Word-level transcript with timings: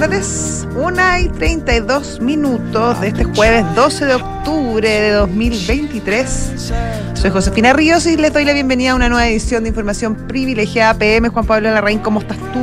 tardes. 0.00 0.68
Una 0.76 1.20
y 1.20 1.28
32 1.28 2.20
minutos 2.20 3.00
de 3.00 3.08
este 3.08 3.24
jueves 3.24 3.64
12 3.74 4.04
de 4.04 4.14
octubre 4.16 4.86
de 4.86 5.10
2023. 5.12 6.72
Soy 7.14 7.30
Josefina 7.30 7.72
Ríos 7.72 8.04
y 8.06 8.18
les 8.18 8.30
doy 8.30 8.44
la 8.44 8.52
bienvenida 8.52 8.90
a 8.90 8.94
una 8.94 9.08
nueva 9.08 9.26
edición 9.26 9.62
de 9.62 9.70
Información 9.70 10.14
Privilegiada 10.28 10.92
PM. 10.98 11.30
Juan 11.30 11.46
Pablo 11.46 11.70
Larraín, 11.70 12.00
¿cómo 12.00 12.20
estás 12.20 12.36
tú? 12.52 12.60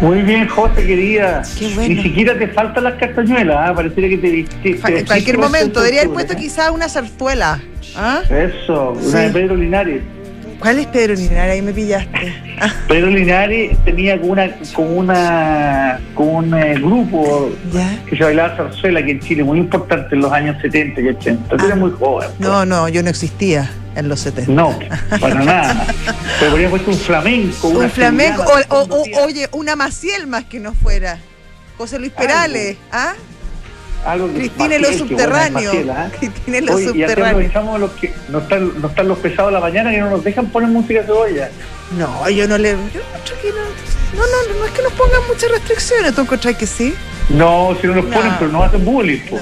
Muy 0.00 0.22
bien, 0.22 0.48
José, 0.48 0.86
querida. 0.86 1.42
Qué 1.58 1.74
bueno. 1.74 1.94
Ni 1.96 2.02
siquiera 2.02 2.38
te 2.38 2.48
faltan 2.48 2.84
las 2.84 2.94
castañuelas, 2.94 3.68
¿ah? 3.68 3.74
pareciera 3.74 4.08
que 4.08 4.16
te 4.16 4.30
viste. 4.30 4.80
En 4.86 5.04
cualquier 5.04 5.36
momento, 5.36 5.80
debería 5.80 6.00
haber 6.00 6.14
puesto 6.14 6.34
quizá 6.34 6.72
una 6.72 6.88
zarzuela. 6.88 7.60
¿Ah? 7.94 8.22
Eso, 8.30 8.92
una 8.92 9.02
Sí. 9.02 9.26
de 9.26 9.30
Pedro 9.30 9.54
Linares. 9.54 10.00
¿Cuál 10.62 10.78
es 10.78 10.86
Pedro 10.86 11.14
Linares? 11.14 11.52
Ahí 11.54 11.62
me 11.62 11.72
pillaste. 11.72 12.34
Ah, 12.60 12.72
Pedro 12.86 13.08
Linares 13.10 13.76
tenía 13.84 14.18
como 14.20 14.32
una, 14.32 14.50
como 14.74 14.90
una, 14.90 16.00
como 16.14 16.30
un 16.38 16.54
eh, 16.54 16.74
grupo 16.74 17.50
¿Ya? 17.72 17.98
que 18.08 18.16
se 18.16 18.22
bailaba 18.22 18.56
zarzuela 18.56 19.00
aquí 19.00 19.10
en 19.10 19.20
Chile, 19.20 19.42
muy 19.44 19.58
importante 19.58 20.14
en 20.14 20.20
los 20.20 20.30
años 20.32 20.56
70 20.62 21.00
y 21.00 21.08
80. 21.08 21.48
Tú 21.48 21.64
eres 21.64 21.72
Ah. 21.72 21.76
muy 21.76 21.90
joven. 21.90 22.28
pues. 22.38 22.40
No, 22.40 22.64
no, 22.64 22.88
yo 22.88 23.02
no 23.02 23.10
existía 23.10 23.68
en 23.96 24.08
los 24.08 24.20
70. 24.20 24.52
No, 24.52 24.78
para 25.20 25.34
nada. 25.42 25.86
Pero 26.38 26.52
habría 26.52 26.70
puesto 26.70 26.90
un 26.92 26.96
flamenco. 26.96 27.68
Un 27.68 27.90
flamenco, 27.90 28.42
o, 28.42 28.74
o- 28.76 28.82
o- 28.82 28.88
conocida. 28.88 29.24
oye, 29.24 29.48
una 29.52 29.74
Maciel 29.74 30.26
más 30.28 30.44
que 30.44 30.60
no 30.60 30.72
fuera. 30.74 31.18
José 31.76 31.98
Luis 31.98 32.12
Perales, 32.12 32.76
¿ah? 32.92 33.14
Algo 34.04 34.26
que- 34.32 34.38
Cristina 34.40 34.74
en 34.74 34.82
los 34.82 34.96
subterráneos. 34.96 35.76
¿ah? 35.90 36.10
Cristina 36.18 36.58
en 36.58 36.66
los 36.66 36.80
y 36.80 36.84
subterráneos. 36.88 37.80
los 37.80 37.90
que 37.92 38.12
no 38.28 38.38
están, 38.38 38.80
no 38.82 38.88
están 38.88 39.08
los 39.08 39.18
pesados 39.18 39.52
la 39.52 39.60
mañana 39.60 39.90
que 39.90 39.98
no 40.00 40.10
nos 40.10 40.24
dejan 40.24 40.46
poner 40.46 40.68
música 40.70 41.00
de 41.00 41.06
cebolla. 41.06 41.50
No, 41.98 42.28
yo 42.30 42.48
no 42.48 42.58
le. 42.58 42.70
Yo 42.70 42.76
no. 42.76 43.92
No, 44.12 44.18
no, 44.26 44.58
no 44.58 44.64
es 44.66 44.70
que 44.72 44.82
nos 44.82 44.92
pongan 44.92 45.20
muchas 45.28 45.50
restricciones. 45.50 46.14
¿Tú 46.14 46.20
encontrás 46.22 46.56
que 46.56 46.66
sí? 46.66 46.94
No, 47.30 47.76
si 47.80 47.86
no 47.86 47.94
los 47.94 48.04
No. 48.04 48.10
ponen, 48.10 48.32
pero 48.38 48.50
no 48.52 48.62
hacen 48.62 48.84
bullying. 48.84 49.20
po. 49.30 49.38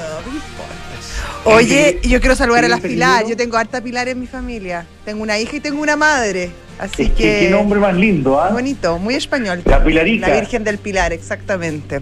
Oye, 1.44 2.00
yo 2.02 2.20
quiero 2.20 2.36
saludar 2.36 2.64
a 2.66 2.68
las 2.68 2.80
¿Qué 2.80 2.88
Pilar. 2.88 3.26
Yo 3.26 3.36
tengo 3.36 3.56
harta 3.56 3.80
Pilar 3.80 4.08
en 4.08 4.20
mi 4.20 4.26
familia. 4.26 4.84
Tengo 5.04 5.22
una 5.22 5.38
hija 5.38 5.56
y 5.56 5.60
tengo 5.60 5.80
una 5.80 5.96
madre. 5.96 6.50
Así 6.78 7.04
Es 7.04 7.08
que, 7.10 7.14
que. 7.14 7.38
qué 7.40 7.50
nombre 7.50 7.80
más 7.80 7.94
lindo, 7.94 8.40
¿ah? 8.40 8.50
Bonito, 8.50 8.98
muy 8.98 9.14
español. 9.14 9.62
La 9.64 9.82
Pilarica. 9.82 10.28
La 10.28 10.34
Virgen 10.40 10.64
del 10.64 10.78
Pilar, 10.78 11.12
exactamente. 11.12 12.00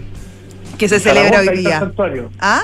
Que 0.79 0.87
se 0.89 0.99
celebra 0.99 1.41
hoy 1.41 1.57
día. 1.57 1.91
¿Ah? 2.39 2.63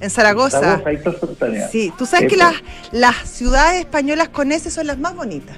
En 0.00 0.10
Zaragoza. 0.10 0.60
Zaragoza. 0.60 1.68
Sí, 1.72 1.92
tú 1.96 2.04
sabes 2.04 2.28
que 2.28 2.36
Eso. 2.36 2.44
las, 2.44 2.54
las 2.92 3.16
ciudades 3.28 3.80
españolas 3.80 4.28
con 4.28 4.52
ese 4.52 4.70
son 4.70 4.86
las 4.86 4.98
más 4.98 5.16
bonitas. 5.16 5.56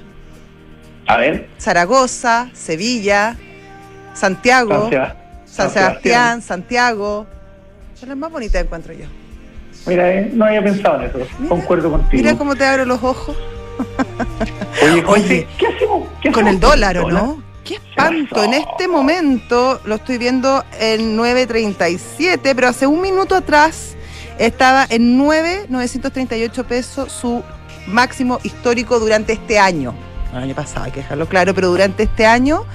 A 1.07 1.17
ver, 1.17 1.49
Zaragoza, 1.59 2.49
Sevilla, 2.53 3.35
Santiago, 4.13 4.83
San, 4.83 4.89
Seba- 4.91 5.15
San 5.45 5.69
Sebastián, 5.71 6.41
Santiago. 6.41 7.27
Son 7.95 8.07
las 8.09 8.17
más 8.17 8.31
bonitas, 8.31 8.63
encuentro 8.63 8.93
yo. 8.93 9.05
Mira, 9.85 10.09
eh, 10.13 10.29
no 10.33 10.45
había 10.45 10.63
pensado 10.63 11.01
en 11.01 11.09
eso. 11.09 11.19
Mira, 11.39 11.49
Concuerdo 11.49 11.91
contigo. 11.91 12.23
Mira 12.23 12.37
cómo 12.37 12.55
te 12.55 12.65
abro 12.65 12.85
los 12.85 13.03
ojos. 13.03 13.35
Oye, 15.07 15.47
¿qué 15.57 15.67
hacemos? 15.67 16.07
¿Qué 16.21 16.31
Con 16.31 16.45
hacemos 16.47 16.53
el 16.53 16.59
dólar, 16.59 16.97
¿o 16.99 17.01
dólar? 17.01 17.23
no? 17.23 17.43
Qué 17.69 17.75
espanto. 17.75 18.43
En 18.43 18.55
este 18.55 18.87
momento 18.87 19.79
lo 19.85 19.95
estoy 19.95 20.17
viendo 20.17 20.65
en 20.79 21.15
9.37, 21.15 22.39
pero 22.55 22.67
hace 22.67 22.87
un 22.87 22.99
minuto 22.99 23.35
atrás 23.35 23.95
estaba 24.39 24.87
en 24.89 25.19
9.938 25.19 26.65
pesos 26.65 27.11
su 27.11 27.43
máximo 27.85 28.39
histórico 28.41 28.99
durante 28.99 29.33
este 29.33 29.59
año. 29.59 29.93
El 30.31 30.39
año 30.39 30.55
pasado, 30.55 30.85
hay 30.85 30.91
que 30.91 31.01
dejarlo 31.01 31.27
claro, 31.27 31.53
pero 31.53 31.67
durante 31.67 32.01
este 32.01 32.25
año 32.25 32.65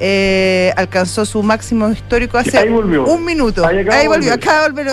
eh, 0.00 0.72
alcanzó 0.76 1.24
su 1.24 1.42
máximo 1.42 1.90
histórico 1.90 2.38
hace 2.38 2.56
Ahí 2.58 2.68
volvió. 2.68 3.04
un 3.04 3.24
minuto. 3.24 3.66
Ahí 3.66 3.78
Ahí, 3.90 4.06
volvió, 4.06 4.32
acá 4.32 4.68
volvió, 4.68 4.84
lo, 4.84 4.92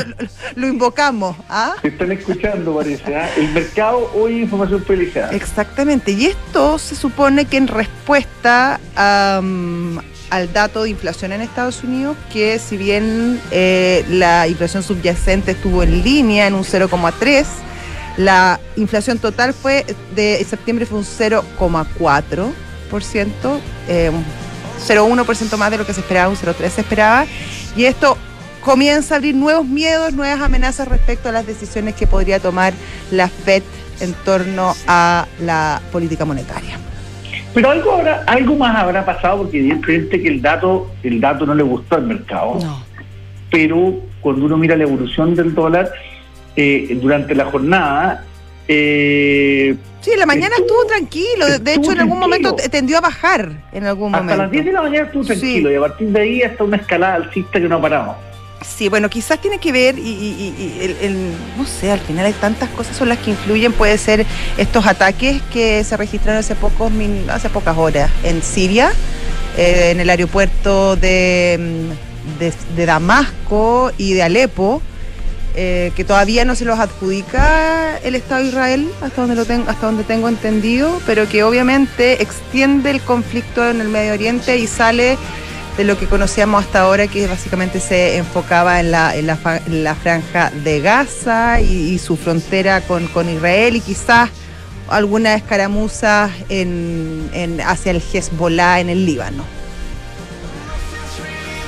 lo- 0.55 0.67
invocamos. 0.67 1.35
¿ah? 1.49 1.73
Se 1.81 1.89
están 1.89 2.11
escuchando, 2.11 2.75
parece. 2.75 3.15
¿ah? 3.15 3.29
El 3.37 3.49
mercado 3.49 4.11
hoy 4.15 4.41
información 4.41 4.81
privilegiada. 4.83 5.31
Exactamente, 5.31 6.11
y 6.11 6.25
esto 6.27 6.77
se 6.79 6.95
supone 6.95 7.45
que 7.45 7.57
en 7.57 7.67
respuesta 7.67 8.79
al 8.95 10.51
dato 10.53 10.83
de 10.83 10.89
inflación 10.89 11.31
en 11.33 11.41
Estados 11.41 11.83
Unidos, 11.83 12.17
que 12.33 12.57
si 12.59 12.77
bien 12.77 13.39
eh, 13.51 14.03
la 14.09 14.47
inflación 14.47 14.81
subyacente 14.83 15.51
estuvo 15.51 15.83
en 15.83 16.03
línea 16.03 16.47
en 16.47 16.55
un 16.55 16.63
0,3, 16.63 17.45
la 18.17 18.59
inflación 18.75 19.19
total 19.19 19.53
fue 19.53 19.85
de 20.15 20.43
septiembre 20.49 20.85
fue 20.85 20.99
un 20.99 21.05
0,4%, 21.05 22.53
eh, 23.87 24.11
0,1% 24.79 25.57
más 25.57 25.71
de 25.71 25.77
lo 25.77 25.85
que 25.85 25.93
se 25.93 26.01
esperaba, 26.01 26.29
un 26.29 26.35
0,3 26.35 26.69
se 26.69 26.81
esperaba, 26.81 27.25
y 27.75 27.85
esto 27.85 28.17
comienza 28.61 29.15
a 29.15 29.17
abrir 29.17 29.35
nuevos 29.35 29.65
miedos, 29.65 30.13
nuevas 30.13 30.41
amenazas 30.41 30.87
respecto 30.87 31.29
a 31.29 31.31
las 31.31 31.45
decisiones 31.45 31.95
que 31.95 32.07
podría 32.07 32.39
tomar 32.39 32.73
la 33.11 33.29
Fed 33.29 33.63
en 33.99 34.13
torno 34.25 34.73
a 34.87 35.27
la 35.39 35.81
política 35.91 36.25
monetaria. 36.25 36.79
Pero 37.53 37.69
algo 37.69 37.93
habrá, 37.93 38.23
algo 38.27 38.55
más 38.55 38.75
habrá 38.75 39.05
pasado 39.05 39.43
porque 39.43 39.59
evidentemente 39.59 40.21
que 40.21 40.27
el 40.27 40.41
dato, 40.41 40.91
el 41.03 41.21
dato 41.21 41.45
no 41.45 41.55
le 41.55 41.63
gustó 41.63 41.95
al 41.95 42.05
mercado. 42.05 42.59
No. 42.61 42.83
Pero 43.49 44.01
cuando 44.19 44.45
uno 44.45 44.57
mira 44.57 44.75
la 44.75 44.83
evolución 44.83 45.35
del 45.35 45.55
dólar 45.55 45.89
eh, 46.57 46.97
durante 47.01 47.33
la 47.33 47.45
jornada, 47.45 48.25
eh, 48.67 49.75
Sí, 50.01 50.11
la 50.17 50.27
mañana 50.27 50.55
Estuvo- 50.55 50.83
estuvo 50.83 50.85
tranquilo. 50.85 51.45
De- 51.59 51.71
hecho, 51.73 51.91
en 51.91 51.99
algún 52.01 52.19
tranquilo. 52.19 52.19
momento 52.19 52.53
te- 52.55 52.69
tendió 52.69 52.99
a 52.99 53.01
bajar. 53.01 53.51
En 53.71 53.85
algún 53.85 54.13
hasta 54.13 54.21
momento. 54.23 54.43
las 54.43 54.51
10 54.51 54.65
de 54.65 54.71
la 54.71 54.81
mañana 54.83 55.05
estuvo 55.07 55.23
Sí. 55.23 55.27
tranquilo 55.29 55.71
y 55.71 55.75
a 55.75 55.79
partir 55.79 56.07
de 56.09 56.21
ahí 56.21 56.41
hasta 56.43 56.63
una 56.63 56.77
escalada 56.77 57.15
alcista 57.15 57.59
que 57.59 57.67
no 57.67 57.77
ha 57.77 57.81
parado. 57.81 58.15
Sí, 58.63 58.87
bueno, 58.87 59.09
quizás 59.09 59.39
tiene 59.41 59.57
que 59.59 59.71
ver, 59.71 59.97
y, 59.97 60.01
y- 60.01 60.05
y- 60.05 60.63
y 60.63 60.85
el, 60.85 60.91
el- 61.01 61.31
no 61.57 61.65
sé, 61.65 61.91
al 61.91 61.99
final 61.99 62.25
hay 62.25 62.33
tantas 62.33 62.69
cosas 62.69 62.95
son 62.95 63.09
las 63.09 63.17
que 63.17 63.31
influyen. 63.31 63.73
Puede 63.73 63.97
ser 63.97 64.25
estos 64.59 64.85
ataques 64.85 65.41
que 65.51 65.83
se 65.83 65.97
registraron 65.97 66.39
hace, 66.39 66.53
pocos, 66.55 66.91
hace 67.29 67.49
pocas 67.49 67.75
horas 67.77 68.11
en 68.23 68.43
Siria, 68.43 68.91
eh, 69.57 69.89
en 69.91 69.99
el 70.01 70.09
aeropuerto 70.09 70.95
de, 70.95 71.57
mm, 71.59 72.39
de, 72.39 72.53
de 72.75 72.85
Damasco 72.85 73.91
y 73.97 74.13
de 74.13 74.21
Alepo, 74.23 74.81
eh, 75.55 75.91
que 75.95 76.03
todavía 76.03 76.45
no 76.45 76.55
se 76.55 76.65
los 76.65 76.77
adjudica 76.79 77.97
el 78.03 78.15
Estado 78.15 78.43
de 78.43 78.49
Israel, 78.49 78.89
hasta 79.01 79.21
donde, 79.21 79.35
lo 79.35 79.45
tengo, 79.45 79.69
hasta 79.69 79.85
donde 79.85 80.03
tengo 80.03 80.27
entendido, 80.29 81.01
pero 81.05 81.27
que 81.27 81.43
obviamente 81.43 82.21
extiende 82.21 82.91
el 82.91 83.01
conflicto 83.01 83.67
en 83.69 83.81
el 83.81 83.87
Medio 83.89 84.13
Oriente 84.13 84.57
y 84.57 84.67
sale 84.67 85.17
de 85.77 85.83
lo 85.83 85.97
que 85.99 86.05
conocíamos 86.07 86.63
hasta 86.63 86.81
ahora, 86.81 87.07
que 87.07 87.27
básicamente 87.27 87.79
se 87.79 88.17
enfocaba 88.17 88.79
en 88.79 88.91
la, 88.91 89.15
en 89.15 89.27
la, 89.27 89.37
la 89.67 89.95
franja 89.95 90.51
de 90.63 90.79
Gaza 90.79 91.59
y, 91.59 91.97
su 91.99 92.15
frontera 92.15 92.81
con, 92.81 93.07
con 93.07 93.29
Israel 93.29 93.75
y 93.75 93.81
quizás 93.81 94.29
algunas 94.87 95.37
escaramuzas 95.37 96.31
en- 96.49 97.59
hacia 97.65 97.91
el 97.91 98.01
Hezbollah 98.13 98.79
en 98.79 98.89
el 98.89 99.05
Líbano. 99.05 99.43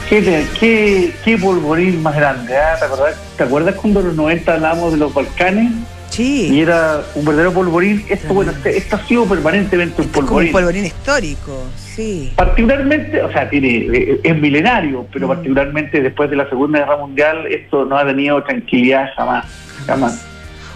¿Qué, 0.09 0.45
qué, 0.59 1.13
qué 1.25 1.37
polvorín 1.37 2.01
más 2.01 2.15
grande? 2.15 2.55
ah? 2.57 2.75
¿Te, 2.79 2.85
acuerdas, 2.85 3.15
¿Te 3.37 3.43
acuerdas 3.43 3.75
cuando 3.75 3.99
en 3.99 4.07
los 4.07 4.15
90 4.15 4.53
hablábamos 4.53 4.93
de 4.93 4.97
los 4.99 5.13
Balcanes? 5.13 5.71
Y 5.71 6.13
Sí, 6.17 6.61
era 6.61 7.01
un 7.13 7.25
verdadero 7.25 7.51
polvorín. 7.53 8.03
Esto, 8.09 8.33
bueno, 8.33 8.51
esto 8.63 8.95
ha 8.95 9.05
sido 9.05 9.25
permanentemente 9.25 10.01
un 10.01 10.07
como 10.07 10.19
un 10.21 10.25
polvorín. 10.27 10.51
polvorín 10.53 10.85
histórico, 10.85 11.63
sí. 11.75 12.31
Particularmente, 12.35 13.21
o 13.21 13.31
sea, 13.31 13.47
tiene, 13.49 13.87
eh, 13.93 14.19
es 14.23 14.35
milenario, 14.39 15.05
pero 15.11 15.27
Mm. 15.27 15.29
particularmente 15.29 16.01
después 16.01 16.29
de 16.29 16.37
la 16.37 16.49
Segunda 16.49 16.79
Guerra 16.79 16.97
Mundial, 16.97 17.45
esto 17.47 17.85
no 17.85 17.97
ha 17.97 18.05
tenido 18.05 18.41
tranquilidad 18.43 19.09
jamás. 19.15 19.45
Jamás. 19.85 20.25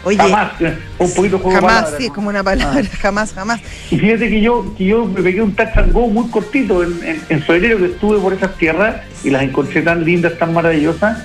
Oye, 0.04 0.18
jamás. 0.18 0.60
eh, 0.62 0.78
Un 0.98 1.14
poquito 1.14 1.38
de 1.38 1.44
jamás, 1.44 1.62
palabras, 1.62 1.94
sí, 2.00 2.08
¿no? 2.08 2.14
como 2.16 2.30
una 2.30 2.44
palabra, 2.44 2.84
jamás, 3.02 3.34
jamás. 3.34 3.62
Y 3.92 3.98
fíjate 4.00 4.30
que 4.30 4.42
yo, 4.42 4.74
que 4.78 4.86
yo 4.86 5.06
me 5.06 5.22
pegué 5.22 5.42
un 5.42 5.56
go 5.92 6.08
muy 6.08 6.28
cortito 6.30 6.84
en, 6.84 7.00
en, 7.04 7.22
en 7.30 7.42
febrero 7.44 7.78
que 7.78 7.86
estuve 7.86 8.20
por 8.20 8.34
esas 8.34 8.58
tierras 8.58 9.02
y 9.24 9.30
las 9.30 9.44
encontré 9.44 9.82
tan 9.82 10.04
lindas, 10.04 10.38
tan 10.40 10.54
maravillosas. 10.54 11.20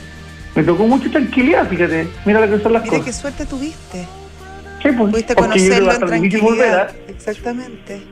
Me 0.55 0.63
tocó 0.63 0.87
mucha 0.87 1.11
tranquilidad, 1.11 1.69
fíjate. 1.69 2.09
Mira 2.25 2.41
lo 2.45 2.57
que 2.57 2.63
son 2.63 2.73
las 2.75 2.83
Mira 2.83 2.97
qué 2.97 3.01
cosas. 3.05 3.17
suerte 3.21 3.47
tuviste. 3.47 4.07
Sí, 4.83 4.89
pues, 4.97 5.11
Pudiste 5.11 5.35
conocerlo 5.35 5.93
en 5.93 6.01
volver, 6.01 6.09
tranquilidad. 6.09 6.89
¿ah? 6.91 6.95
Exactamente. 7.09 8.03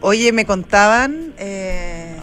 Oye, 0.00 0.32
me 0.32 0.44
contaban 0.44 1.32
eh, 1.38 2.16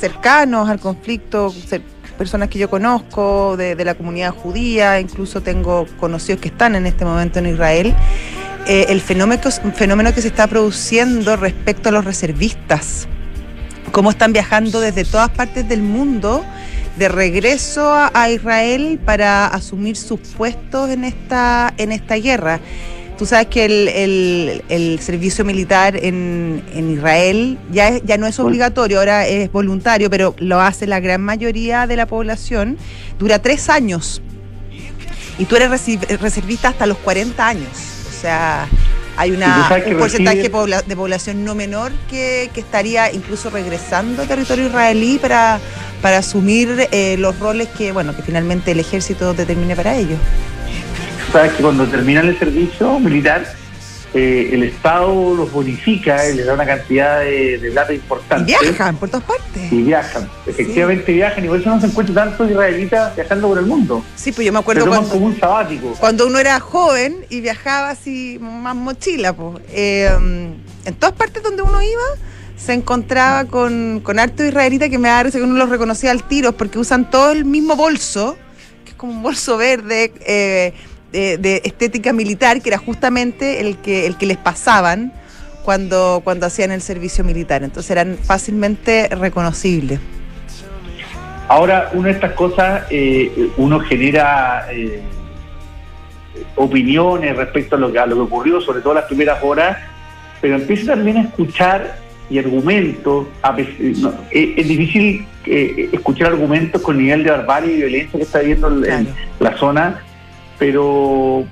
cercanos 0.00 0.68
al 0.68 0.78
conflicto, 0.80 1.50
cer- 1.52 1.82
personas 2.18 2.50
que 2.50 2.58
yo 2.58 2.68
conozco 2.68 3.56
de, 3.56 3.82
la 3.84 3.94
comunidad 3.94 4.34
judía, 4.34 5.00
incluso 5.00 5.40
tengo 5.40 5.86
conocidos 5.98 6.40
que 6.40 6.48
están 6.48 6.74
en 6.74 6.84
este 6.84 7.04
momento 7.04 7.38
en 7.38 7.46
Israel, 7.46 7.94
eh, 8.66 8.86
el 8.90 9.00
fenómeno, 9.00 9.42
fenómeno 9.74 10.12
que 10.12 10.20
se 10.20 10.28
está 10.28 10.46
produciendo 10.46 11.36
respecto 11.36 11.88
a 11.88 11.92
los 11.92 12.04
reservistas, 12.04 13.08
cómo 13.92 14.10
están 14.10 14.34
viajando 14.34 14.80
desde 14.80 15.04
todas 15.04 15.30
partes 15.30 15.66
del 15.68 15.80
mundo 15.80 16.44
de 16.98 17.08
regreso 17.08 17.94
a, 17.94 18.10
a 18.12 18.28
Israel 18.28 19.00
para 19.02 19.46
asumir 19.46 19.96
sus 19.96 20.20
puestos 20.20 20.90
en 20.90 21.04
esta, 21.04 21.72
en 21.78 21.92
esta 21.92 22.16
guerra. 22.16 22.60
Tú 23.18 23.26
sabes 23.26 23.48
que 23.48 23.64
el, 23.64 25.00
servicio 25.00 25.44
militar 25.44 25.96
en, 25.96 26.62
Israel 26.92 27.58
ya, 27.72 27.98
ya 27.98 28.16
no 28.16 28.28
es 28.28 28.38
obligatorio, 28.38 29.00
ahora 29.00 29.26
es 29.26 29.50
voluntario, 29.50 30.08
pero 30.08 30.36
lo 30.38 30.60
hace 30.60 30.86
la 30.86 31.00
gran 31.00 31.20
mayoría 31.20 31.88
de 31.88 31.96
la 31.96 32.06
población. 32.06 32.78
Dura 33.18 33.40
tres 33.40 33.68
años. 33.68 34.22
Y 35.36 35.46
tú 35.46 35.56
eres 35.56 35.68
reservista 36.20 36.68
hasta 36.68 36.86
los 36.86 36.96
40 36.98 37.46
años. 37.46 37.68
O 38.08 38.20
sea, 38.20 38.68
hay 39.16 39.32
una, 39.32 39.68
un 39.84 39.98
porcentaje 39.98 40.42
de 40.42 40.96
población 40.96 41.44
no 41.44 41.56
menor 41.56 41.90
que, 42.08 42.50
estaría 42.54 43.12
incluso 43.12 43.50
regresando 43.50 44.22
a 44.22 44.26
territorio 44.26 44.66
israelí 44.66 45.18
para, 45.18 45.58
para 46.00 46.18
asumir 46.18 46.86
eh, 46.92 47.16
los 47.18 47.36
roles 47.40 47.66
que, 47.76 47.90
bueno, 47.90 48.14
que 48.14 48.22
finalmente 48.22 48.70
el 48.70 48.78
ejército 48.78 49.34
determine 49.34 49.74
para 49.74 49.96
ellos. 49.96 50.18
Sabes 51.32 51.52
que 51.52 51.62
cuando 51.62 51.86
terminan 51.86 52.26
el 52.26 52.38
servicio 52.38 52.98
militar, 52.98 53.44
eh, 54.14 54.50
el 54.52 54.62
Estado 54.62 55.34
los 55.34 55.52
bonifica 55.52 56.28
y 56.28 56.36
les 56.36 56.46
da 56.46 56.54
una 56.54 56.64
cantidad 56.64 57.20
de, 57.20 57.58
de 57.58 57.70
plata 57.70 57.92
importante. 57.92 58.50
Y 58.50 58.56
viajan 58.64 58.96
por 58.96 59.10
todas 59.10 59.24
partes. 59.24 59.70
Y 59.72 59.82
viajan, 59.82 60.28
efectivamente 60.46 61.12
viajan, 61.12 61.44
y 61.44 61.48
por 61.48 61.60
eso 61.60 61.68
no 61.68 61.80
se 61.80 61.88
encuentra 61.88 62.24
tantos 62.24 62.50
israelitas 62.50 63.14
viajando 63.14 63.48
por 63.48 63.58
el 63.58 63.66
mundo. 63.66 64.02
Sí, 64.16 64.32
pues 64.32 64.46
yo 64.46 64.52
me 64.52 64.60
acuerdo 64.60 64.86
cuando, 64.86 65.08
como 65.10 65.26
un 65.26 65.38
sabático. 65.38 65.94
cuando 66.00 66.26
uno 66.26 66.38
era 66.38 66.58
joven 66.60 67.26
y 67.28 67.42
viajaba 67.42 67.90
así 67.90 68.38
más 68.40 68.74
mochila, 68.74 69.34
pues. 69.34 69.62
en 69.74 70.94
todas 70.98 71.14
partes 71.14 71.42
donde 71.42 71.60
uno 71.62 71.82
iba 71.82 72.28
se 72.58 72.72
encontraba 72.72 73.44
con, 73.44 74.00
con 74.02 74.18
harto 74.18 74.44
israelita 74.44 74.88
que 74.88 74.98
me 74.98 75.08
da 75.08 75.24
que 75.30 75.40
uno 75.40 75.54
los 75.54 75.68
reconocía 75.68 76.10
al 76.10 76.24
tiro 76.24 76.52
porque 76.56 76.78
usan 76.78 77.08
todo 77.10 77.30
el 77.30 77.44
mismo 77.44 77.76
bolso, 77.76 78.36
que 78.84 78.90
es 78.90 78.96
como 78.96 79.12
un 79.12 79.22
bolso 79.22 79.56
verde, 79.56 80.12
eh, 80.26 80.74
de, 81.12 81.62
estética 81.64 82.12
militar, 82.12 82.60
que 82.60 82.68
era 82.70 82.78
justamente 82.78 83.60
el 83.60 83.76
que, 83.78 84.06
el 84.06 84.16
que 84.16 84.26
les 84.26 84.36
pasaban 84.36 85.12
cuando, 85.64 86.20
cuando 86.24 86.46
hacían 86.46 86.70
el 86.70 86.82
servicio 86.82 87.24
militar. 87.24 87.62
Entonces 87.62 87.90
eran 87.90 88.16
fácilmente 88.16 89.08
reconocibles. 89.08 90.00
Ahora, 91.48 91.90
una 91.94 92.08
de 92.08 92.14
estas 92.14 92.32
cosas, 92.32 92.84
eh, 92.90 93.50
uno 93.56 93.80
genera 93.80 94.66
eh, 94.70 95.00
opiniones 96.56 97.36
respecto 97.36 97.76
a 97.76 97.78
lo, 97.78 97.90
que, 97.90 97.98
a 97.98 98.06
lo 98.06 98.16
que 98.16 98.22
ocurrió, 98.22 98.60
sobre 98.60 98.82
todo 98.82 98.94
las 98.94 99.04
primeras 99.04 99.42
horas, 99.42 99.78
pero 100.42 100.56
empieza 100.56 100.94
también 100.94 101.16
a 101.16 101.22
escuchar 101.22 101.96
y 102.30 102.38
argumentos. 102.38 103.26
es, 104.30 104.68
difícil 104.68 105.26
eh, 105.46 105.88
escuchar 105.92 106.28
argumentos 106.28 106.82
con 106.82 106.96
el 106.96 107.02
nivel 107.02 107.24
de 107.24 107.30
barbarie 107.30 107.72
y 107.72 107.76
violencia 107.76 108.18
que 108.18 108.24
está 108.24 108.40
viendo 108.40 108.68
en 108.84 109.08
la 109.40 109.56
zona 109.56 110.02
pero 110.58 111.46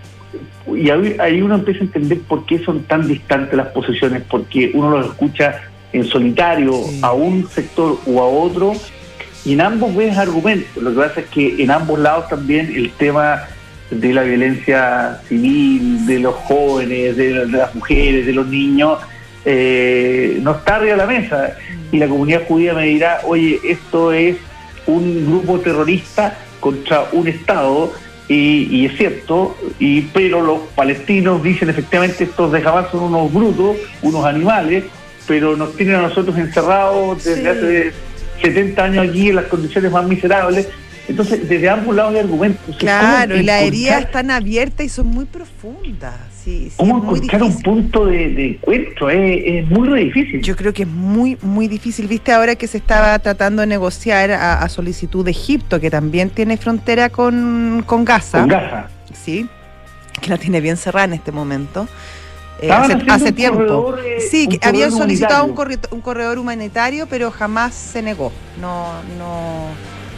y 0.74 0.90
ahí, 0.90 1.40
uno 1.40 1.54
empieza 1.54 1.80
a 1.80 1.84
entender 1.84 2.20
por 2.20 2.44
qué 2.44 2.58
son 2.58 2.82
tan 2.84 3.06
distantes 3.06 3.54
las 3.54 3.68
posiciones, 3.68 4.22
porque 4.28 4.72
uno 4.74 4.90
los 4.90 5.06
escucha 5.06 5.62
en 5.92 6.04
solitario 6.04 6.74
a 7.02 7.12
un 7.12 7.48
sector 7.48 7.98
o 8.06 8.20
a 8.20 8.26
otro, 8.26 8.72
y 9.44 9.52
en 9.52 9.60
ambos 9.60 9.94
ves 9.94 10.16
argumentos. 10.18 10.82
Lo 10.82 10.90
que 10.90 10.96
pasa 10.96 11.20
es 11.20 11.26
que 11.26 11.62
en 11.62 11.70
ambos 11.70 12.00
lados 12.00 12.28
también 12.28 12.72
el 12.74 12.90
tema 12.92 13.44
de 13.90 14.12
la 14.12 14.24
violencia 14.24 15.20
civil, 15.28 16.04
de 16.04 16.18
los 16.18 16.34
jóvenes, 16.34 17.16
de, 17.16 17.46
las 17.46 17.72
mujeres, 17.72 18.26
de 18.26 18.32
los 18.32 18.48
niños, 18.48 18.98
eh, 19.44 20.40
no 20.42 20.50
está 20.50 20.76
arriba 20.76 20.92
de 20.92 20.98
la 20.98 21.06
mesa. 21.06 21.56
Y 21.92 21.98
la 21.98 22.08
comunidad 22.08 22.42
judía 22.48 22.74
me 22.74 22.86
dirá, 22.86 23.20
oye, 23.24 23.60
esto 23.62 24.12
es 24.12 24.36
un 24.88 25.26
grupo 25.26 25.60
terrorista 25.60 26.36
contra 26.58 27.06
un 27.12 27.28
Estado 27.28 27.92
y, 28.28 28.86
es 28.86 28.96
cierto, 28.96 29.56
y, 29.78 30.02
pero 30.02 30.40
los 30.42 30.60
palestinos 30.74 31.42
dicen 31.42 31.70
efectivamente 31.70 32.24
estos 32.24 32.50
de 32.50 32.58
Hamas 32.58 32.90
son 32.90 33.04
unos 33.04 33.32
brutos, 33.32 33.76
unos 34.02 34.24
animales, 34.24 34.84
pero 35.28 35.56
nos 35.56 35.76
tienen 35.76 35.96
a 35.96 36.02
nosotros 36.02 36.36
encerrados 36.36 37.22
desde 37.22 37.48
hace 37.48 37.92
70 38.42 38.82
años 38.82 39.08
aquí 39.08 39.28
en 39.28 39.36
las 39.36 39.46
condiciones 39.46 39.92
más 39.92 40.06
miserables. 40.06 40.68
Entonces, 41.08 41.48
desde 41.48 41.68
ambos 41.68 41.94
lados 41.94 42.14
hay 42.14 42.20
argumentos. 42.20 42.76
Claro, 42.76 43.36
y 43.36 43.42
las 43.42 43.62
heridas 43.62 44.02
están 44.02 44.30
abiertas 44.30 44.86
y 44.86 44.88
son 44.88 45.06
muy 45.06 45.24
profundas. 45.24 46.14
Sí, 46.42 46.70
¿Cómo 46.76 46.98
encontrar 46.98 47.42
un 47.42 47.60
punto 47.60 48.06
de, 48.06 48.50
encuentro? 48.50 49.10
Es, 49.10 49.68
muy 49.68 50.04
difícil. 50.04 50.42
Yo 50.42 50.56
creo 50.56 50.72
que 50.72 50.82
es 50.82 50.88
muy, 50.88 51.36
muy 51.42 51.68
difícil. 51.68 52.06
Viste 52.06 52.32
ahora 52.32 52.54
que 52.56 52.66
se 52.66 52.78
estaba 52.78 53.18
tratando 53.18 53.62
de 53.62 53.66
negociar 53.66 54.30
a, 54.30 54.68
solicitud 54.68 55.24
de 55.24 55.30
Egipto, 55.30 55.80
que 55.80 55.90
también 55.90 56.30
tiene 56.30 56.56
frontera 56.56 57.08
con, 57.10 57.84
con 57.86 58.04
Gaza. 58.04 58.40
Con 58.40 58.48
Gaza. 58.48 58.88
Sí, 59.12 59.48
que 60.20 60.30
la 60.30 60.38
tiene 60.38 60.60
bien 60.60 60.76
cerrada 60.76 61.06
en 61.06 61.12
este 61.14 61.32
momento. 61.32 61.88
Eh, 62.60 62.70
hace, 62.72 63.32
tiempo. 63.32 63.96
Eh, 63.98 64.20
sí, 64.30 64.48
que 64.48 64.66
habían 64.66 64.90
solicitado 64.90 65.44
un 65.44 65.54
corredor, 65.54 65.88
un 65.90 66.00
corredor 66.00 66.38
humanitario, 66.38 67.06
pero 67.06 67.30
jamás 67.30 67.74
se 67.74 68.02
negó. 68.02 68.32
No, 68.60 69.02
no, 69.18 69.68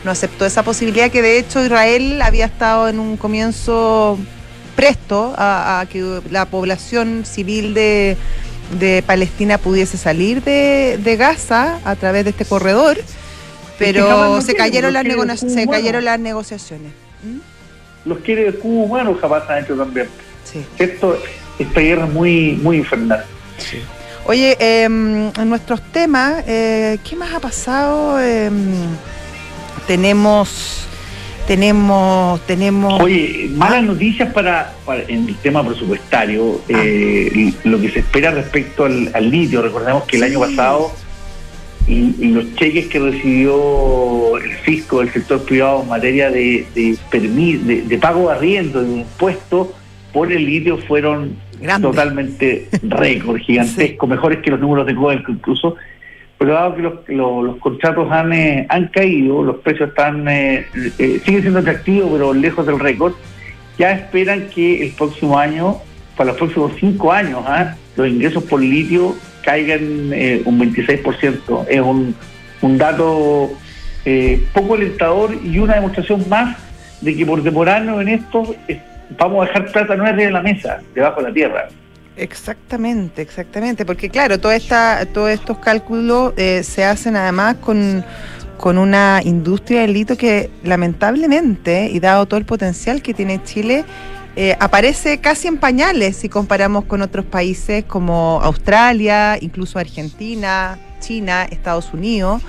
no 0.05 0.11
aceptó 0.11 0.47
esa 0.47 0.63
posibilidad 0.63 1.11
que 1.11 1.23
de 1.23 1.39
hecho 1.39 1.65
Israel 1.65 2.23
había 2.23 2.47
estado 2.47 2.89
en 2.89 2.99
un 2.99 3.17
comienzo 3.17 4.19
presto 4.77 5.35
a, 5.37 5.85
que 5.91 6.21
la 6.31 6.47
población 6.47 7.25
civil 7.25 7.75
de, 7.75 8.17
Palestina 9.07 9.59
pudiese 9.59 9.97
salir 9.97 10.43
de, 10.43 11.17
Gaza 11.19 11.81
a 11.85 11.97
través 11.97 12.25
de 12.25 12.31
este 12.31 12.45
corredor, 12.45 12.97
pero 13.79 14.41
se 14.41 14.55
cayeron, 14.55 14.93
las 14.93 15.05
se 15.41 15.67
cayeron 15.67 16.05
las 16.05 16.21
negociaciones. 16.21 16.93
¿Mm? 17.25 18.09
Los 18.09 18.19
quiere 18.19 18.47
el 18.47 18.59
cubo 18.59 18.85
humano 18.85 19.17
jamás 19.21 19.49
han 19.51 19.65
hecho 19.65 19.75
también. 19.75 20.09
Esto, 20.79 21.19
esta 21.59 21.81
guerra 21.81 22.05
es 22.05 22.13
muy, 22.13 22.53
muy 22.63 22.79
infernal. 22.79 23.25
Oye, 24.27 24.57
em, 24.61 25.31
en 25.37 25.49
nuestros 25.49 25.83
temas, 25.91 26.45
eh, 26.47 26.99
¿qué 27.09 27.17
más 27.17 27.35
ha 27.35 27.41
pasado? 27.41 28.21
Em, 28.21 28.53
tenemos 29.89 30.87
tenemos 31.49 32.41
tenemos. 32.47 33.01
Oye 33.01 33.49
malas 33.55 33.83
noticias 33.83 34.31
para, 34.33 34.75
en 35.09 35.27
el 35.27 35.35
tema 35.37 35.67
presupuestario 35.67 36.61
ah. 36.69 36.73
eh, 36.73 37.53
lo 37.65 37.81
que 37.81 37.89
se 37.89 38.01
espera 38.01 38.31
respecto 38.31 38.85
al, 38.85 39.31
litio. 39.31 39.63
Recordemos 39.63 40.05
que 40.05 40.19
el 40.19 40.25
año 40.25 40.41
pasado 40.41 40.93
y, 41.87 42.13
los 42.29 42.55
cheques 42.55 42.89
que 42.89 42.99
recibió 42.99 44.37
el 44.37 44.53
fisco 44.59 45.01
del 45.01 45.11
sector 45.11 45.43
privado 45.43 45.83
en 45.83 45.89
materia 45.89 46.31
de 46.31 46.67
de, 46.75 47.83
de, 47.89 47.99
pago 47.99 48.29
de 48.29 48.35
arriendo 48.37 48.83
de 48.83 48.99
impuestos 48.99 49.69
por 50.13 50.31
el 50.31 50.45
litio 50.45 50.77
fueron 50.77 51.37
totalmente 51.81 52.69
récord 52.83 53.39
gigantescos 53.39 54.07
mejores 54.07 54.41
que 54.41 54.51
los 54.51 54.61
números 54.61 54.87
de 54.87 54.95
Codelco 54.95 55.33
incluso 55.33 55.77
pero 56.39 56.55
dado 56.55 56.77
que 57.05 57.13
los, 57.15 57.57
contratos 57.57 58.11
han, 58.13 58.33
eh, 58.33 58.65
han 58.69 58.87
caído, 58.89 59.43
los 59.43 59.57
precios 59.57 59.89
están 59.89 60.29
eh, 60.29 60.67
eh, 60.99 61.21
siguen 61.25 61.43
siendo 61.43 61.59
atractivos, 61.59 62.11
pero 62.13 62.33
lejos 62.33 62.65
del 62.65 62.79
récord, 62.79 63.15
ya 63.77 63.91
esperan 63.93 64.49
que 64.49 64.85
el 64.85 64.93
próximo 64.93 65.37
año, 65.37 65.79
para 66.17 66.29
los 66.29 66.39
próximos 66.39 66.73
cinco 66.79 67.13
años, 67.13 67.43
¿ah? 67.45 67.75
los 67.97 68.09
ingresos 68.09 68.45
por 68.45 68.61
litio 68.61 69.17
caigan 69.45 69.83
un 69.83 70.61
26%. 70.61 71.67
Es 71.69 71.81
un, 71.81 72.15
un 72.61 72.79
dato 72.79 73.51
poco 74.53 74.75
alentador 74.75 75.35
y 75.45 75.59
una 75.59 75.75
demostración 75.75 76.29
más 76.29 76.57
de 77.01 77.17
que 77.17 77.27
por 77.27 77.43
demorarnos 77.43 78.01
en 78.01 78.09
esto 78.09 78.55
vamos 79.17 79.45
a 79.45 79.49
dejar 79.49 79.73
plata 79.73 79.97
no 79.97 80.05
arriba 80.05 80.25
de 80.25 80.33
la 80.33 80.43
mesa, 80.43 80.81
debajo 80.95 81.21
de 81.23 81.29
la 81.29 81.35
tierra. 81.35 81.69
Exactamente, 82.19 83.23
exactamente, 83.23 83.87
porque 83.87 84.11
claro, 84.11 84.41
toda 84.41 84.57
esta, 84.57 85.07
todos 85.07 85.31
estos 85.31 85.59
cálculos 85.59 86.35
eh, 86.37 86.65
se 86.65 86.85
hacen 86.85 87.15
además 87.15 87.57
con, 87.61 88.05
con 88.57 88.77
una 88.77 89.21
industria 89.25 89.83
del 89.83 89.93
lito 89.93 90.17
que 90.17 90.51
lamentablemente, 90.65 91.89
y 91.91 92.01
dado 92.01 92.27
todo 92.27 92.39
el 92.39 92.45
potencial 92.45 93.03
que 93.03 93.15
tiene 93.15 93.41
Chile, 93.45 93.85
eh, 94.35 94.57
aparece 94.59 95.19
casi 95.21 95.47
en 95.47 95.59
pañales 95.59 96.17
si 96.17 96.29
comparamos 96.29 96.85
con 96.87 97.03
otros 97.03 97.25
países 97.25 97.85
como 97.85 98.41
Australia, 98.43 99.39
incluso 99.41 99.79
Argentina, 99.79 100.79
China, 101.01 101.45
Estados 101.45 101.93
Unidos. 101.93 102.43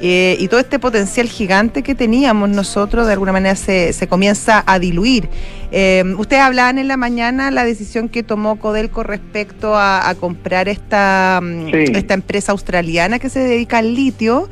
Eh, 0.00 0.36
y 0.38 0.46
todo 0.46 0.60
este 0.60 0.78
potencial 0.78 1.28
gigante 1.28 1.82
que 1.82 1.94
teníamos 1.96 2.48
nosotros 2.50 3.06
de 3.06 3.14
alguna 3.14 3.32
manera 3.32 3.56
se, 3.56 3.92
se 3.92 4.06
comienza 4.06 4.62
a 4.64 4.78
diluir. 4.78 5.28
Eh, 5.72 6.04
ustedes 6.16 6.42
hablaban 6.42 6.78
en 6.78 6.86
la 6.86 6.96
mañana 6.96 7.50
la 7.50 7.64
decisión 7.64 8.08
que 8.08 8.22
tomó 8.22 8.60
Codelco 8.60 9.02
respecto 9.02 9.76
a, 9.76 10.14
comprar 10.20 10.68
esta, 10.68 11.40
mm, 11.42 11.68
esta 11.94 12.14
empresa 12.14 12.52
australiana 12.52 13.18
que 13.18 13.28
se 13.28 13.40
dedica 13.40 13.78
al 13.78 13.94
litio. 13.94 14.48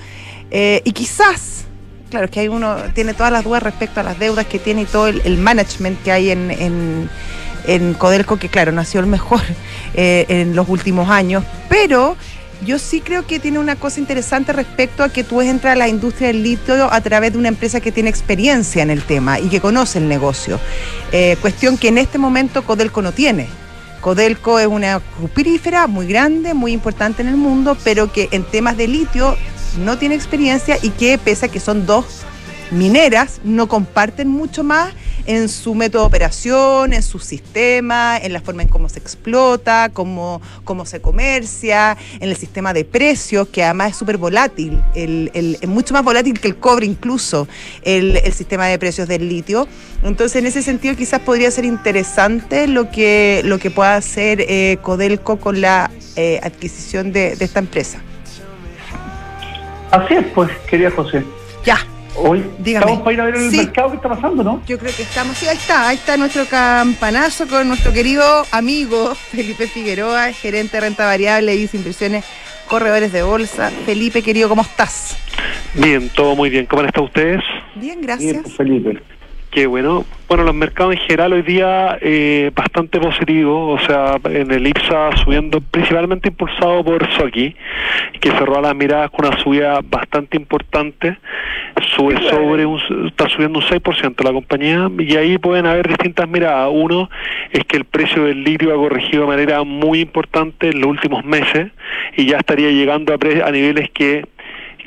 Eh, 0.50 0.82
y 0.84 0.92
quizás 0.92 1.66
claro, 2.10 2.28
que 2.28 2.40
hay 2.40 2.48
uno 2.48 2.76
tiene 2.94 3.14
todas 3.14 3.32
las 3.32 3.44
dudas 3.44 3.62
respecto 3.62 4.00
a 4.00 4.02
las 4.02 4.18
deudas 4.18 4.46
que 4.46 4.58
tiene 4.58 4.82
y 4.82 4.84
todo 4.84 5.08
el, 5.08 5.38
management 5.38 6.02
que 6.02 6.12
hay 6.12 6.30
en, 6.30 6.50
en, 6.50 7.10
en, 7.66 7.94
Codelco, 7.94 8.36
que 8.36 8.48
claro, 8.48 8.72
no 8.72 8.80
ha 8.80 8.84
sido 8.84 9.02
el 9.02 9.10
mejor 9.10 9.40
en 9.94 10.56
los 10.56 10.68
últimos 10.68 11.08
años, 11.08 11.44
pero 11.68 12.16
yo 12.64 12.78
sí 12.78 13.00
creo 13.00 13.26
que 13.26 13.38
tiene 13.38 13.58
una 13.58 13.76
cosa 13.76 14.00
interesante 14.00 14.52
respecto 14.52 15.02
a 15.02 15.08
que 15.08 15.25
tú 15.25 15.40
entras 15.42 15.72
a 15.72 15.76
la 15.76 15.88
industria 15.88 16.28
del 16.28 16.42
litio 16.42 16.92
a 16.92 17.00
través 17.00 17.32
de 17.32 17.38
una 17.38 17.48
empresa 17.48 17.80
que 17.80 17.92
tiene 17.92 18.08
experiencia 18.08 18.82
en 18.82 18.90
el 18.90 19.02
tema 19.02 19.38
y 19.38 19.48
que 19.48 19.60
conoce 19.60 19.98
el 19.98 20.08
negocio. 20.08 20.58
Eh, 21.12 21.36
cuestión 21.40 21.76
que 21.76 21.88
en 21.88 21.98
este 21.98 22.18
momento 22.18 22.64
Codelco 22.64 23.02
no 23.02 23.12
tiene. 23.12 23.48
Codelco 24.00 24.58
es 24.58 24.66
una 24.66 25.00
cuprífera 25.00 25.86
muy 25.86 26.06
grande, 26.06 26.54
muy 26.54 26.72
importante 26.72 27.22
en 27.22 27.28
el 27.28 27.36
mundo, 27.36 27.76
pero 27.84 28.12
que 28.12 28.28
en 28.30 28.44
temas 28.44 28.76
de 28.76 28.88
litio 28.88 29.36
no 29.78 29.98
tiene 29.98 30.14
experiencia 30.14 30.78
y 30.80 30.90
que 30.90 31.18
pese 31.18 31.46
a 31.46 31.48
que 31.48 31.60
son 31.60 31.86
dos 31.86 32.22
mineras, 32.70 33.40
no 33.44 33.68
comparten 33.68 34.28
mucho 34.28 34.64
más 34.64 34.94
en 35.26 35.49
su 35.49 35.75
método 35.75 36.02
de 36.02 36.09
operación, 36.09 36.92
en 36.92 37.02
su 37.02 37.18
sistema, 37.18 38.16
en 38.18 38.33
la 38.33 38.40
forma 38.40 38.62
en 38.62 38.68
cómo 38.68 38.88
se 38.88 38.99
explota, 38.99 39.90
cómo, 39.92 40.40
cómo 40.64 40.87
se 40.87 41.00
comercia, 41.00 41.97
en 42.21 42.28
el 42.28 42.37
sistema 42.37 42.73
de 42.73 42.85
precios, 42.85 43.49
que 43.49 43.64
además 43.64 43.92
es 43.92 43.97
súper 43.97 44.16
volátil, 44.16 44.83
el, 44.95 45.30
es 45.35 45.68
mucho 45.68 45.95
más 45.95 46.04
volátil 46.04 46.38
que 46.40 46.49
el 46.49 46.56
cobre 46.56 46.87
incluso, 46.87 47.49
el, 47.83 48.21
sistema 48.33 48.66
de 48.66 48.78
precios 48.78 49.09
del 49.09 49.28
litio. 49.28 49.66
Entonces, 50.02 50.37
en 50.37 50.47
ese 50.47 50.62
sentido, 50.62 50.95
quizás 50.95 51.21
podría 51.21 51.50
ser 51.50 51.64
interesante 51.64 52.66
lo 52.66 52.90
que, 52.90 53.40
lo 53.45 53.59
que 53.59 53.71
pueda 53.71 53.97
hacer 53.97 54.40
eh, 54.40 54.78
Codelco 54.83 55.38
con 55.38 55.61
la 55.61 55.90
eh, 56.16 56.38
adquisición 56.42 57.12
de, 57.12 57.35
de 57.37 57.45
esta 57.45 57.61
empresa. 57.61 57.99
Así 59.90 60.14
es, 60.14 60.26
pues, 60.35 60.50
quería 60.68 60.90
José. 60.90 61.23
Ya, 61.64 61.78
Hoy 62.18 62.42
estamos 62.64 63.00
para 63.00 63.12
ir 63.12 63.20
a 63.20 63.25
ver 63.26 63.35
el 63.37 63.50
mercado 63.50 63.90
que 63.90 63.96
está 63.96 64.08
pasando, 64.08 64.42
¿no? 64.42 64.62
Yo 64.66 64.78
creo 64.78 64.94
que 64.94 65.02
estamos, 65.02 65.37
sí, 65.37 65.46
ahí 65.46 65.56
está, 65.56 65.88
ahí 65.88 65.96
está 65.96 66.16
nuestro 66.16 66.46
campanazo 66.46 67.46
con 67.46 67.68
nuestro 67.68 67.92
querido 67.92 68.25
amigo 68.52 69.14
Felipe 69.30 69.66
Figueroa, 69.66 70.32
gerente 70.32 70.78
de 70.78 70.80
renta 70.80 71.04
variable 71.04 71.54
y 71.54 71.68
inversiones, 71.73 72.25
corredores 72.68 73.12
de 73.12 73.23
bolsa. 73.23 73.70
Felipe, 73.85 74.23
querido, 74.23 74.49
¿cómo 74.49 74.62
estás? 74.62 75.18
Bien, 75.75 76.08
todo 76.08 76.35
muy 76.35 76.49
bien. 76.49 76.64
¿Cómo 76.66 76.82
están 76.82 77.04
ustedes? 77.04 77.42
Bien, 77.75 78.00
gracias. 78.00 78.32
Bien, 78.32 78.42
pues, 78.42 78.56
Felipe. 78.56 79.02
Qué 79.50 79.66
bueno. 79.66 80.04
Bueno, 80.28 80.44
los 80.44 80.54
mercados 80.54 80.94
en 80.94 81.00
general 81.00 81.32
hoy 81.32 81.42
día 81.42 81.99
eh, 82.02 82.50
bastante 82.54 82.99
positivos, 83.00 83.80
o 83.80 83.87
sea, 83.87 84.18
en 84.25 84.50
el 84.50 84.66
IPSA 84.66 85.16
subiendo 85.25 85.61
principalmente 85.61 86.28
impulsado 86.28 86.85
por 86.85 87.11
Soki, 87.14 87.54
que 88.20 88.30
cerró 88.32 88.58
a 88.58 88.61
las 88.61 88.75
miradas 88.75 89.11
con 89.11 89.26
una 89.26 89.38
subida 89.42 89.80
bastante 89.82 90.37
importante, 90.37 91.16
sube 91.94 92.20
sobre 92.28 92.66
un, 92.66 92.80
está 93.06 93.28
subiendo 93.28 93.58
un 93.58 93.64
6% 93.64 94.25
la 94.25 94.32
compañía 94.32 94.90
y 94.99 95.16
ahí 95.16 95.38
pueden 95.38 95.66
haber 95.66 95.88
distintas 95.88 96.28
miradas. 96.28 96.70
Uno 96.73 97.11
es 97.50 97.64
que 97.64 97.76
el 97.76 97.85
precio 97.85 98.25
del 98.25 98.44
litio 98.44 98.73
ha 98.73 98.76
corregido 98.76 99.23
de 99.23 99.28
manera 99.28 99.62
muy 99.64 100.00
importante 100.00 100.68
en 100.68 100.80
los 100.80 100.90
últimos 100.90 101.25
meses 101.25 101.70
y 102.16 102.26
ya 102.26 102.38
estaría 102.38 102.70
llegando 102.70 103.12
a, 103.12 103.46
a 103.46 103.50
niveles 103.50 103.90
que 103.90 104.25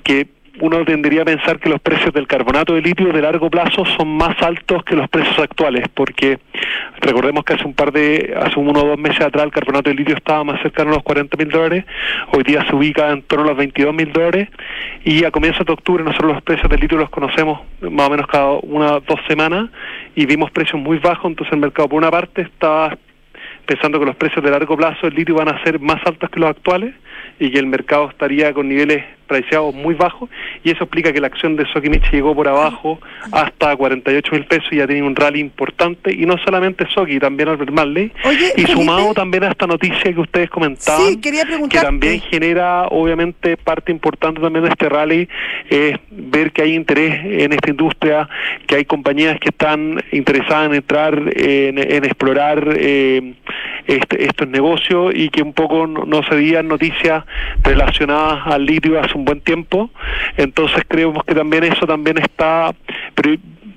que 0.03 0.27
uno 0.61 0.83
tendría 0.83 1.21
a 1.21 1.25
pensar 1.25 1.59
que 1.59 1.69
los 1.69 1.79
precios 1.79 2.13
del 2.13 2.27
carbonato 2.27 2.73
de 2.73 2.81
litio 2.81 3.11
de 3.11 3.21
largo 3.21 3.49
plazo 3.49 3.85
son 3.97 4.09
más 4.17 4.41
altos 4.41 4.83
que 4.83 4.95
los 4.95 5.09
precios 5.09 5.39
actuales, 5.39 5.87
porque 5.93 6.39
recordemos 6.99 7.43
que 7.43 7.53
hace 7.53 7.65
un 7.65 7.73
par 7.73 7.91
de, 7.91 8.33
hace 8.35 8.59
uno 8.59 8.81
o 8.81 8.87
dos 8.87 8.99
meses 8.99 9.21
atrás 9.21 9.45
el 9.45 9.51
carbonato 9.51 9.89
de 9.89 9.95
litio 9.95 10.15
estaba 10.15 10.43
más 10.43 10.61
cercano 10.61 10.91
a 10.91 10.93
los 10.95 11.03
40 11.03 11.37
mil 11.37 11.49
dólares, 11.49 11.85
hoy 12.33 12.43
día 12.43 12.65
se 12.67 12.75
ubica 12.75 13.11
en 13.11 13.21
torno 13.23 13.45
a 13.45 13.47
los 13.49 13.57
22 13.57 13.93
mil 13.93 14.11
dólares 14.11 14.49
y 15.03 15.23
a 15.23 15.31
comienzos 15.31 15.65
de 15.65 15.73
octubre 15.73 16.03
nosotros 16.03 16.33
los 16.33 16.41
precios 16.43 16.69
del 16.69 16.79
litio 16.79 16.97
los 16.97 17.09
conocemos 17.09 17.61
más 17.81 18.07
o 18.07 18.09
menos 18.11 18.27
cada 18.27 18.51
una 18.51 18.99
dos 18.99 19.19
semanas 19.27 19.69
y 20.15 20.25
vimos 20.25 20.51
precios 20.51 20.81
muy 20.81 20.97
bajos, 20.97 21.25
entonces 21.31 21.53
el 21.53 21.59
mercado 21.59 21.87
por 21.89 21.97
una 21.97 22.11
parte 22.11 22.41
está 22.41 22.97
pensando 23.65 23.99
que 23.99 24.05
los 24.05 24.15
precios 24.15 24.43
de 24.43 24.51
largo 24.51 24.75
plazo 24.75 25.07
del 25.07 25.15
litio 25.15 25.35
van 25.35 25.47
a 25.47 25.63
ser 25.63 25.79
más 25.79 26.01
altos 26.05 26.29
que 26.29 26.39
los 26.39 26.49
actuales 26.49 26.93
y 27.39 27.51
que 27.51 27.59
el 27.59 27.67
mercado 27.67 28.09
estaría 28.09 28.51
con 28.53 28.67
niveles 28.67 29.18
preciados 29.29 29.73
muy 29.73 29.95
bajos 29.95 30.29
y 30.63 30.71
eso 30.71 30.83
explica 30.83 31.13
que 31.13 31.21
la 31.21 31.27
acción 31.27 31.55
de 31.55 31.65
Sokimich 31.71 32.11
llegó 32.11 32.35
por 32.35 32.47
abajo 32.47 32.99
hasta 33.31 33.75
48 33.75 34.31
mil 34.33 34.45
pesos 34.45 34.67
y 34.71 34.77
ya 34.77 34.87
tiene 34.87 35.03
un 35.03 35.15
rally 35.15 35.39
importante. 35.39 36.13
Y 36.13 36.25
no 36.25 36.37
solamente 36.39 36.85
Soki, 36.93 37.19
también 37.19 37.49
Albert 37.49 37.71
Marley 37.71 38.11
y 38.57 38.63
sumado 38.63 39.13
también 39.13 39.43
a 39.43 39.49
esta 39.49 39.67
noticia 39.67 40.13
que 40.13 40.19
ustedes 40.19 40.49
comentaban 40.49 41.21
que 41.21 41.79
también 41.79 42.19
genera 42.21 42.87
obviamente 42.87 43.57
parte 43.57 43.91
importante 43.91 44.41
también 44.41 44.65
de 44.65 44.71
este 44.71 44.89
rally 44.89 45.27
es 45.69 45.97
ver 46.09 46.51
que 46.51 46.63
hay 46.63 46.73
interés 46.73 47.19
en 47.23 47.53
esta 47.53 47.69
industria 47.69 48.27
que 48.67 48.75
hay 48.75 48.85
compañías 48.85 49.39
que 49.39 49.49
están 49.49 50.03
interesadas 50.11 50.67
en 50.67 50.75
entrar 50.75 51.21
en, 51.35 52.03
explorar 52.03 52.75
eh, 52.75 53.33
este, 53.87 54.25
estos 54.25 54.47
negocios 54.47 55.13
y 55.15 55.29
que 55.29 55.41
un 55.41 55.53
poco 55.53 55.87
no, 55.87 56.23
se 56.23 56.35
veían 56.35 56.67
noticias 56.67 57.23
relacionadas 57.63 58.45
al 58.45 58.65
litio 58.65 58.99
hace 58.99 59.13
un 59.19 59.25
buen 59.25 59.41
tiempo. 59.41 59.89
Entonces 60.37 60.83
creemos 60.87 61.23
que 61.23 61.35
también 61.35 61.63
eso 61.63 61.85
también 61.85 62.17
está... 62.17 62.73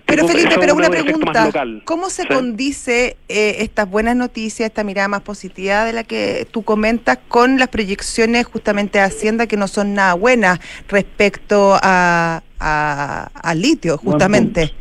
Pero, 0.04 0.28
Felipe, 0.28 0.56
pero 0.60 0.74
una 0.74 0.90
pregunta, 0.90 1.50
¿cómo 1.84 2.10
se 2.10 2.26
condice 2.26 3.16
eh, 3.28 3.56
estas 3.60 3.88
buenas 3.88 4.14
noticias, 4.14 4.68
esta 4.68 4.84
mirada 4.84 5.08
más 5.08 5.22
positiva 5.22 5.84
de 5.84 5.94
la 5.94 6.04
que 6.04 6.46
tú 6.50 6.64
comentas 6.64 7.18
con 7.28 7.58
las 7.58 7.68
proyecciones 7.68 8.44
justamente 8.44 8.98
de 8.98 9.04
Hacienda 9.04 9.46
que 9.46 9.56
no 9.56 9.68
son 9.68 9.94
nada 9.94 10.12
buenas 10.12 10.60
respecto 10.88 11.78
a, 11.80 12.42
al 12.58 13.62
litio, 13.62 13.96
justamente? 13.96 14.74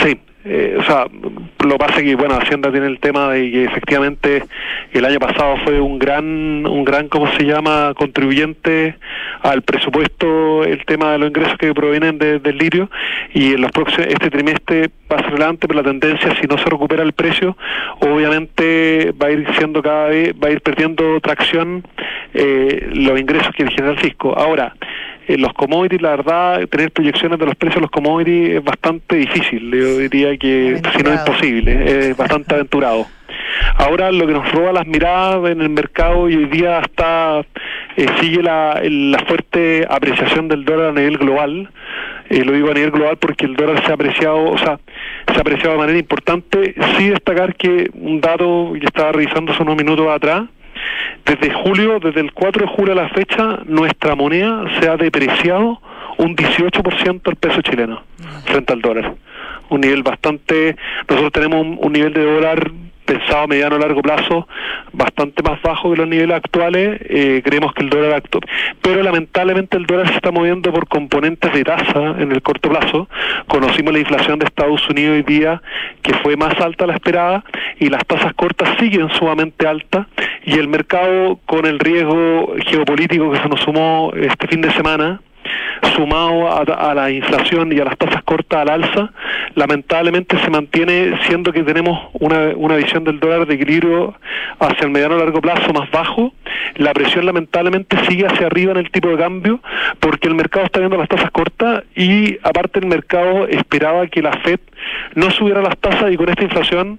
Sí, 0.00 0.20
eh, 0.44 0.76
o 0.78 0.82
sea, 0.82 1.06
lo 1.64 1.78
pasa 1.78 2.02
que 2.02 2.16
bueno, 2.16 2.34
Hacienda 2.34 2.72
tiene 2.72 2.86
el 2.86 2.98
tema 2.98 3.28
de 3.28 3.50
que 3.50 3.64
efectivamente 3.64 4.42
el 4.92 5.04
año 5.04 5.18
pasado 5.20 5.56
fue 5.64 5.80
un 5.80 5.98
gran, 5.98 6.66
un 6.66 6.84
gran, 6.84 7.08
¿cómo 7.08 7.30
se 7.32 7.44
llama?, 7.44 7.92
contribuyente 7.96 8.96
al 9.42 9.62
presupuesto, 9.62 10.64
el 10.64 10.84
tema 10.84 11.12
de 11.12 11.18
los 11.18 11.28
ingresos 11.28 11.56
que 11.58 11.72
provienen 11.72 12.18
del 12.18 12.58
litio 12.58 12.90
y 13.32 13.54
en 13.54 13.60
los 13.60 13.70
próximos, 13.70 14.08
este 14.08 14.30
trimestre 14.30 14.90
va 15.10 15.16
a 15.16 15.22
ser 15.22 15.32
relevante, 15.32 15.68
pero 15.68 15.80
la 15.80 15.88
tendencia, 15.88 16.34
si 16.40 16.46
no 16.46 16.58
se 16.58 16.64
recupera 16.64 17.02
el 17.02 17.12
precio, 17.12 17.56
obviamente 18.00 19.12
va 19.20 19.28
a 19.28 19.30
ir 19.30 19.46
siendo 19.56 19.82
cada 19.82 20.08
vez, 20.08 20.34
va 20.42 20.48
a 20.48 20.50
ir 20.50 20.60
perdiendo 20.60 21.20
tracción 21.20 21.84
eh, 22.34 22.90
los 22.94 23.18
ingresos 23.20 23.52
que 23.54 23.66
genera 23.70 23.92
el 23.92 23.98
fisco. 23.98 24.36
Ahora, 24.36 24.74
en 25.28 25.40
los 25.40 25.52
commodities, 25.54 26.02
la 26.02 26.10
verdad, 26.10 26.66
tener 26.68 26.90
proyecciones 26.90 27.38
de 27.38 27.46
los 27.46 27.54
precios 27.54 27.76
de 27.76 27.80
los 27.82 27.90
commodities 27.90 28.56
es 28.56 28.64
bastante 28.64 29.16
difícil. 29.16 29.70
Yo 29.70 29.98
diría 29.98 30.36
que, 30.36 30.80
si 30.96 31.02
no 31.02 31.12
es 31.12 31.20
imposible, 31.20 32.08
es 32.10 32.16
bastante 32.16 32.54
aventurado. 32.54 33.06
Ahora 33.76 34.10
lo 34.12 34.26
que 34.26 34.32
nos 34.32 34.50
roba 34.52 34.72
las 34.72 34.86
miradas 34.86 35.50
en 35.50 35.60
el 35.60 35.70
mercado 35.70 36.28
y 36.28 36.36
hoy 36.36 36.46
día 36.46 36.80
está 36.80 37.44
eh, 37.96 38.06
sigue 38.20 38.42
la, 38.42 38.80
la, 38.82 39.18
fuerte 39.26 39.86
apreciación 39.88 40.48
del 40.48 40.64
dólar 40.64 40.90
a 40.90 40.92
nivel 40.92 41.18
global. 41.18 41.70
Eh, 42.30 42.44
lo 42.44 42.52
digo 42.52 42.70
a 42.70 42.74
nivel 42.74 42.90
global 42.90 43.16
porque 43.18 43.44
el 43.46 43.54
dólar 43.54 43.84
se 43.84 43.90
ha 43.90 43.94
apreciado, 43.94 44.44
o 44.50 44.58
sea, 44.58 44.78
se 45.30 45.36
ha 45.36 45.40
apreciado 45.40 45.72
de 45.72 45.78
manera 45.78 45.98
importante. 45.98 46.74
Sí 46.96 47.08
destacar 47.08 47.54
que 47.54 47.90
un 47.94 48.20
dato 48.20 48.72
que 48.78 48.86
estaba 48.86 49.12
revisando 49.12 49.52
hace 49.52 49.62
unos 49.62 49.76
minutos 49.76 50.08
atrás, 50.08 50.44
desde 51.24 51.52
julio, 51.52 51.98
desde 52.00 52.20
el 52.20 52.32
4 52.32 52.66
de 52.66 52.72
julio 52.72 52.92
a 52.92 52.96
la 52.96 53.08
fecha, 53.10 53.60
nuestra 53.64 54.14
moneda 54.14 54.64
se 54.80 54.88
ha 54.88 54.96
depreciado 54.96 55.80
un 56.18 56.36
18% 56.36 57.20
al 57.24 57.36
peso 57.36 57.62
chileno 57.62 58.02
frente 58.44 58.72
al 58.72 58.82
dólar. 58.82 59.14
Un 59.70 59.80
nivel 59.80 60.02
bastante, 60.02 60.76
nosotros 61.08 61.32
tenemos 61.32 61.78
un, 61.78 61.92
nivel 61.92 62.12
de 62.12 62.24
dólar 62.24 62.70
pensado 63.04 63.42
a 63.42 63.46
mediano 63.46 63.76
o 63.76 63.78
largo 63.78 64.02
plazo 64.02 64.48
bastante 64.92 65.42
más 65.42 65.60
bajo 65.62 65.90
que 65.90 65.98
los 65.98 66.08
niveles 66.08 66.36
actuales. 66.36 67.00
Eh, 67.08 67.42
creemos 67.44 67.72
que 67.74 67.82
el 67.82 67.90
dólar 67.90 68.14
actual, 68.14 68.42
pero 68.80 69.02
lamentablemente 69.02 69.76
el 69.76 69.86
dólar 69.86 70.08
se 70.08 70.14
está 70.14 70.30
moviendo 70.30 70.72
por 70.72 70.86
componentes 70.88 71.52
de 71.52 71.64
tasa 71.64 72.16
en 72.18 72.32
el 72.32 72.42
corto 72.42 72.68
plazo. 72.68 73.08
Conocimos 73.48 73.92
la 73.92 74.00
inflación 74.00 74.38
de 74.38 74.46
Estados 74.46 74.88
Unidos 74.88 75.16
hoy 75.16 75.22
día 75.22 75.62
que 76.02 76.14
fue 76.14 76.36
más 76.36 76.58
alta 76.60 76.84
a 76.84 76.88
la 76.88 76.94
esperada 76.94 77.44
y 77.78 77.88
las 77.88 78.04
tasas 78.06 78.34
cortas 78.34 78.76
siguen 78.78 79.08
sumamente 79.10 79.66
altas 79.66 80.06
y 80.44 80.58
el 80.58 80.68
mercado 80.68 81.38
con 81.46 81.66
el 81.66 81.78
riesgo 81.78 82.54
geopolítico 82.66 83.30
que 83.32 83.38
se 83.38 83.48
nos 83.48 83.60
sumó 83.60 84.12
este 84.14 84.48
fin 84.48 84.60
de 84.60 84.72
semana 84.72 85.20
sumado 85.94 86.50
a, 86.50 86.94
la 86.94 87.10
inflación 87.10 87.72
y 87.72 87.80
a 87.80 87.84
las 87.84 87.98
tasas 87.98 88.22
cortas 88.22 88.60
al 88.60 88.68
alza, 88.68 89.12
lamentablemente 89.54 90.38
se 90.38 90.50
mantiene 90.50 91.18
siendo 91.26 91.52
que 91.52 91.62
tenemos 91.62 92.08
una, 92.14 92.52
una 92.56 92.76
visión 92.76 93.04
del 93.04 93.20
dólar 93.20 93.46
de 93.46 93.54
equilibrio 93.54 94.14
hacia 94.58 94.84
el 94.84 94.90
mediano 94.90 95.16
largo 95.16 95.40
plazo 95.40 95.72
más 95.72 95.90
bajo, 95.90 96.32
la 96.76 96.92
presión 96.94 97.26
lamentablemente 97.26 97.96
sigue 98.08 98.26
hacia 98.26 98.46
arriba 98.46 98.72
en 98.72 98.78
el 98.78 98.90
tipo 98.90 99.08
de 99.08 99.16
cambio 99.16 99.60
porque 100.00 100.28
el 100.28 100.34
mercado 100.34 100.66
está 100.66 100.78
viendo 100.78 100.96
las 100.96 101.08
tasas 101.08 101.30
cortas 101.30 101.84
y 101.94 102.38
aparte 102.42 102.78
el 102.78 102.86
mercado 102.86 103.46
esperaba 103.48 104.06
que 104.06 104.22
la 104.22 104.32
Fed 104.38 104.60
no 105.14 105.30
subiera 105.30 105.60
las 105.60 105.76
tasas 105.78 106.10
y 106.10 106.16
con 106.16 106.28
esta 106.28 106.44
inflación 106.44 106.98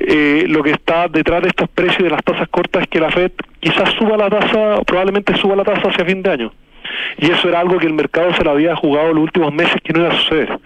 eh, 0.00 0.44
lo 0.48 0.62
que 0.62 0.72
está 0.72 1.08
detrás 1.08 1.42
de 1.42 1.48
estos 1.48 1.68
precios 1.68 2.02
de 2.02 2.10
las 2.10 2.22
tasas 2.22 2.48
cortas 2.48 2.82
es 2.82 2.88
que 2.88 3.00
la 3.00 3.10
Fed 3.10 3.32
quizás 3.60 3.90
suba 3.98 4.16
la 4.16 4.28
tasa, 4.28 4.82
probablemente 4.86 5.36
suba 5.36 5.56
la 5.56 5.64
tasa 5.64 5.88
hacia 5.88 6.04
fin 6.04 6.22
de 6.22 6.30
año 6.30 6.52
y 7.18 7.30
eso 7.30 7.48
era 7.48 7.60
algo 7.60 7.78
que 7.78 7.86
el 7.86 7.94
mercado 7.94 8.32
se 8.34 8.44
lo 8.44 8.50
había 8.50 8.76
jugado 8.76 9.12
los 9.12 9.24
últimos 9.24 9.52
meses 9.52 9.76
que 9.82 9.92
no 9.92 10.00
iba 10.00 10.10
a 10.10 10.16
suceder. 10.16 10.58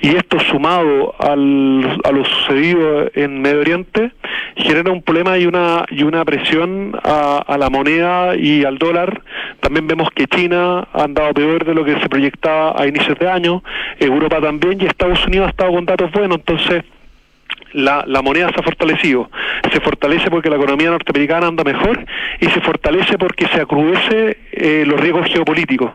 Y 0.00 0.14
esto 0.14 0.38
sumado 0.40 1.14
al, 1.18 2.00
a 2.04 2.12
lo 2.12 2.24
sucedido 2.24 3.10
en 3.14 3.40
Medio 3.40 3.60
Oriente 3.60 4.12
genera 4.56 4.92
un 4.92 5.02
problema 5.02 5.38
y 5.38 5.46
una, 5.46 5.84
y 5.90 6.02
una 6.02 6.24
presión 6.24 6.98
a, 7.02 7.38
a 7.38 7.58
la 7.58 7.70
moneda 7.70 8.36
y 8.36 8.64
al 8.64 8.78
dólar. 8.78 9.22
También 9.60 9.86
vemos 9.86 10.08
que 10.14 10.26
China 10.26 10.86
ha 10.92 11.04
andado 11.04 11.32
peor 11.34 11.64
de 11.64 11.74
lo 11.74 11.84
que 11.84 11.98
se 12.00 12.08
proyectaba 12.08 12.74
a 12.76 12.86
inicios 12.86 13.18
de 13.18 13.28
año, 13.28 13.62
Europa 13.98 14.40
también 14.40 14.80
y 14.80 14.86
Estados 14.86 15.26
Unidos 15.26 15.48
ha 15.48 15.50
estado 15.50 15.72
con 15.72 15.84
datos 15.84 16.10
buenos, 16.12 16.38
entonces 16.38 16.84
la, 17.72 18.04
la, 18.06 18.22
moneda 18.22 18.50
se 18.50 18.60
ha 18.60 18.62
fortalecido. 18.62 19.30
Se 19.72 19.80
fortalece 19.80 20.30
porque 20.30 20.50
la 20.50 20.56
economía 20.56 20.90
norteamericana 20.90 21.46
anda 21.46 21.64
mejor 21.64 22.04
y 22.40 22.46
se 22.46 22.60
fortalece 22.60 23.18
porque 23.18 23.46
se 23.48 23.60
acrudece 23.60 24.38
eh, 24.52 24.84
los 24.86 25.00
riesgos 25.00 25.26
geopolíticos. 25.28 25.92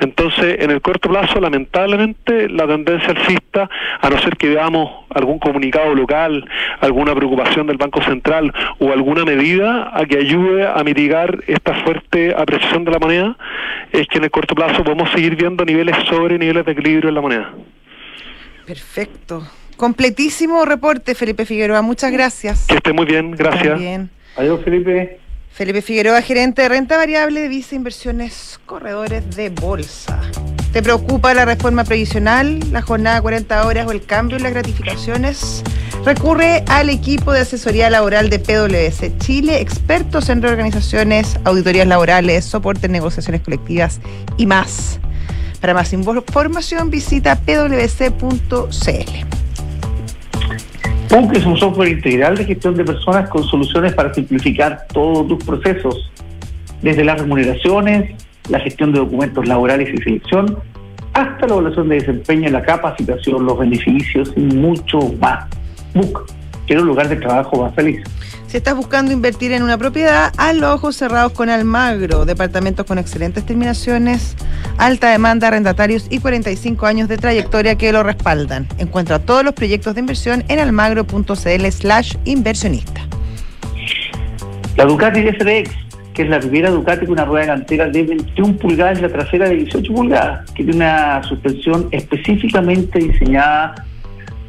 Entonces, 0.00 0.56
en 0.60 0.70
el 0.70 0.80
corto 0.80 1.08
plazo, 1.08 1.40
lamentablemente, 1.40 2.48
la 2.48 2.66
tendencia 2.66 3.10
alcista, 3.10 3.70
a 4.00 4.10
no 4.10 4.18
ser 4.18 4.36
que 4.36 4.48
veamos 4.48 5.04
algún 5.10 5.38
comunicado 5.38 5.94
local, 5.94 6.48
alguna 6.80 7.14
preocupación 7.14 7.66
del 7.66 7.76
Banco 7.76 8.02
Central 8.02 8.52
o 8.78 8.92
alguna 8.92 9.24
medida 9.24 9.90
a 9.96 10.04
que 10.06 10.18
ayude 10.18 10.66
a 10.66 10.82
mitigar 10.82 11.38
esta 11.46 11.74
fuerte 11.84 12.34
apreciación 12.36 12.84
de 12.84 12.90
la 12.90 12.98
moneda, 12.98 13.36
es 13.92 14.08
que 14.08 14.18
en 14.18 14.24
el 14.24 14.30
corto 14.30 14.54
plazo 14.54 14.82
podemos 14.82 15.10
seguir 15.10 15.36
viendo 15.36 15.64
niveles 15.64 15.96
sobre 16.08 16.38
niveles 16.38 16.64
de 16.64 16.72
equilibrio 16.72 17.08
en 17.08 17.14
la 17.14 17.20
moneda. 17.20 17.54
Perfecto. 18.66 19.42
Completísimo 19.76 20.64
reporte, 20.64 21.14
Felipe 21.14 21.46
Figueroa. 21.46 21.82
Muchas 21.82 22.12
gracias. 22.12 22.66
Que 22.66 22.76
esté 22.76 22.92
muy 22.92 23.06
bien, 23.06 23.32
gracias. 23.32 23.78
Bien. 23.78 24.10
Adiós, 24.36 24.60
Felipe. 24.64 25.18
Felipe 25.54 25.82
Figueroa, 25.82 26.20
gerente 26.20 26.62
de 26.62 26.68
renta 26.68 26.96
variable 26.96 27.42
de 27.42 27.48
Visa 27.48 27.76
Inversiones 27.76 28.58
Corredores 28.66 29.36
de 29.36 29.50
Bolsa. 29.50 30.20
¿Te 30.72 30.82
preocupa 30.82 31.32
la 31.32 31.44
reforma 31.44 31.84
previsional, 31.84 32.58
la 32.72 32.82
jornada 32.82 33.16
de 33.16 33.22
40 33.22 33.64
horas 33.64 33.86
o 33.86 33.92
el 33.92 34.04
cambio 34.04 34.36
en 34.36 34.42
las 34.42 34.52
gratificaciones? 34.52 35.62
Recurre 36.04 36.64
al 36.66 36.90
equipo 36.90 37.32
de 37.32 37.40
asesoría 37.40 37.88
laboral 37.88 38.30
de 38.30 38.40
PwC 38.40 39.16
Chile, 39.18 39.60
expertos 39.60 40.28
en 40.28 40.42
reorganizaciones, 40.42 41.38
auditorías 41.44 41.86
laborales, 41.86 42.44
soporte 42.44 42.86
en 42.86 42.92
negociaciones 42.92 43.40
colectivas 43.42 44.00
y 44.36 44.46
más. 44.46 44.98
Para 45.60 45.72
más 45.72 45.92
información 45.92 46.90
visita 46.90 47.36
pwc.cl. 47.36 49.33
Punk 51.08 51.36
es 51.36 51.44
un 51.44 51.56
software 51.56 51.90
integral 51.90 52.36
de 52.36 52.44
gestión 52.44 52.74
de 52.74 52.84
personas 52.84 53.28
con 53.28 53.44
soluciones 53.44 53.92
para 53.92 54.12
simplificar 54.14 54.86
todos 54.92 55.28
tus 55.28 55.44
procesos, 55.44 56.10
desde 56.82 57.04
las 57.04 57.20
remuneraciones, 57.20 58.14
la 58.48 58.58
gestión 58.60 58.92
de 58.92 58.98
documentos 58.98 59.46
laborales 59.46 59.88
y 59.92 59.98
selección, 59.98 60.58
hasta 61.12 61.46
la 61.46 61.54
evaluación 61.54 61.88
de 61.88 61.96
desempeño, 61.96 62.50
la 62.50 62.62
capacitación, 62.62 63.44
los 63.44 63.58
beneficios 63.58 64.32
y 64.36 64.40
mucho 64.40 64.98
más. 65.20 65.46
Book, 65.94 66.26
quiero 66.66 66.82
un 66.82 66.88
lugar 66.88 67.08
de 67.08 67.16
trabajo 67.16 67.62
más 67.62 67.74
feliz. 67.74 68.02
Si 68.46 68.58
estás 68.58 68.76
buscando 68.76 69.10
invertir 69.10 69.52
en 69.52 69.64
una 69.64 69.76
propiedad, 69.78 70.32
haz 70.36 70.54
los 70.54 70.72
ojos 70.74 70.94
cerrados 70.94 71.32
con 71.32 71.50
Almagro, 71.50 72.24
departamentos 72.24 72.86
con 72.86 72.98
excelentes 72.98 73.44
terminaciones, 73.44 74.36
alta 74.78 75.10
demanda, 75.10 75.48
arrendatarios 75.48 76.06
y 76.08 76.20
45 76.20 76.86
años 76.86 77.08
de 77.08 77.16
trayectoria 77.16 77.74
que 77.74 77.90
lo 77.92 78.04
respaldan. 78.04 78.68
Encuentra 78.78 79.18
todos 79.18 79.44
los 79.44 79.54
proyectos 79.54 79.94
de 79.94 80.00
inversión 80.00 80.44
en 80.46 80.60
almagro.cl 80.60 81.66
slash 81.72 82.14
inversionista. 82.24 83.00
La 84.76 84.84
Ducati 84.84 85.22
DSRX, 85.22 85.70
que 86.14 86.22
es 86.22 86.28
la 86.28 86.38
primera 86.38 86.70
Ducati 86.70 87.06
con 87.06 87.14
una 87.14 87.24
rueda 87.24 87.46
delantera 87.46 87.88
de 87.88 88.04
21 88.04 88.56
pulgadas 88.58 89.00
y 89.00 89.02
la 89.02 89.08
trasera 89.08 89.48
de 89.48 89.56
18 89.56 89.92
pulgadas, 89.92 90.48
que 90.52 90.62
tiene 90.62 90.76
una 90.76 91.22
suspensión 91.24 91.88
específicamente 91.90 93.00
diseñada 93.00 93.74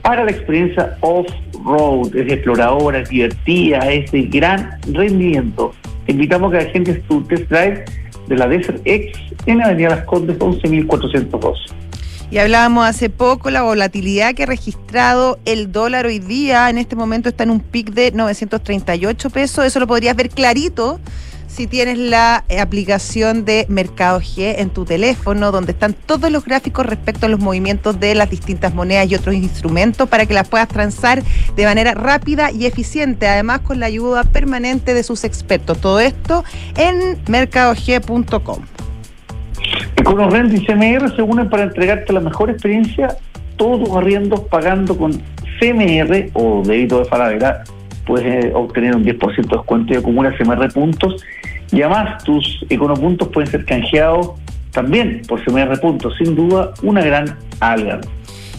para 0.05 0.24
la 0.24 0.29
experiencia 0.29 0.95
off-road, 1.01 2.15
es 2.15 2.31
exploradora, 2.31 3.00
es 3.00 3.09
divertida, 3.09 3.79
es 3.91 4.12
de 4.12 4.21
gran 4.21 4.79
rendimiento. 4.93 5.74
invitamos 6.05 6.53
a 6.53 6.59
que 6.59 6.65
la 6.65 6.71
gente 6.71 7.03
su 7.07 7.24
test 7.24 7.50
drive 7.50 7.85
de 8.27 8.35
la 8.35 8.47
Desert 8.47 8.79
X 8.85 9.17
en 9.47 9.63
Avenida 9.63 9.89
Las 9.89 10.05
Condes 10.05 10.38
11.402. 10.38 11.55
Y 12.29 12.38
hablábamos 12.38 12.85
hace 12.85 13.09
poco 13.09 13.50
la 13.50 13.63
volatilidad 13.63 14.35
que 14.35 14.43
ha 14.43 14.45
registrado 14.45 15.39
el 15.45 15.71
dólar 15.71 16.05
hoy 16.05 16.19
día. 16.19 16.69
En 16.69 16.77
este 16.77 16.95
momento 16.95 17.29
está 17.29 17.43
en 17.43 17.50
un 17.50 17.59
pic 17.59 17.91
de 17.91 18.12
938 18.12 19.29
pesos. 19.31 19.65
Eso 19.65 19.79
lo 19.79 19.88
podrías 19.88 20.15
ver 20.15 20.29
clarito 20.29 21.00
si 21.55 21.67
tienes 21.67 21.97
la 21.97 22.43
eh, 22.49 22.60
aplicación 22.60 23.45
de 23.45 23.65
Mercado 23.69 24.19
G 24.19 24.56
en 24.58 24.69
tu 24.69 24.84
teléfono, 24.84 25.53
donde 25.53 25.71
están 25.71 25.93
todos 25.93 26.30
los 26.30 26.43
gráficos 26.43 26.86
respecto 26.86 27.27
a 27.27 27.30
los 27.30 27.39
movimientos 27.39 27.97
de 27.97 28.13
las 28.13 28.30
distintas 28.30 28.73
monedas 28.73 29.10
y 29.10 29.15
otros 29.15 29.36
instrumentos 29.36 30.10
para 30.10 30.25
que 30.25 30.34
las 30.34 30.49
puedas 30.49 30.67
transar 30.67 31.23
de 31.56 31.63
manera 31.63 31.93
rápida 31.93 32.51
y 32.51 32.65
eficiente, 32.65 33.25
además 33.25 33.62
con 33.62 33.80
la 33.80 33.86
ayuda 33.86 34.25
permanente 34.25 34.93
de 34.93 35.01
sus 35.03 35.23
expertos. 35.23 35.80
Todo 35.80 36.01
esto 36.01 36.43
en 36.75 37.17
mercadog.com. 37.30 38.60
EconoRent 39.95 40.53
y 40.53 40.65
CMR 40.65 41.15
se 41.15 41.21
unen 41.21 41.49
para 41.49 41.63
entregarte 41.63 42.12
la 42.12 42.19
mejor 42.19 42.49
experiencia, 42.49 43.15
todos 43.56 43.86
tus 43.86 43.95
arriendos 43.95 44.41
pagando 44.51 44.97
con 44.97 45.13
CMR 45.58 46.32
o 46.34 46.63
débito 46.65 46.99
de 46.99 47.06
Falabella 47.06 47.63
puedes 48.06 48.45
eh, 48.45 48.51
obtener 48.53 48.95
un 48.95 49.03
10% 49.03 49.36
de 49.36 49.58
descuento 49.58 49.93
y 49.93 49.97
acumulas 49.97 50.36
CMR 50.38 50.71
puntos. 50.71 51.23
Y 51.71 51.82
además 51.82 52.23
tus 52.23 52.65
econopuntos 52.69 53.28
pueden 53.30 53.49
ser 53.49 53.65
canjeados 53.65 54.32
también 54.71 55.21
por 55.28 55.43
CMR 55.43 55.80
puntos. 55.80 56.13
Sin 56.17 56.36
duda, 56.36 56.73
una 56.84 57.01
gran 57.01 57.38
alga. 57.60 58.01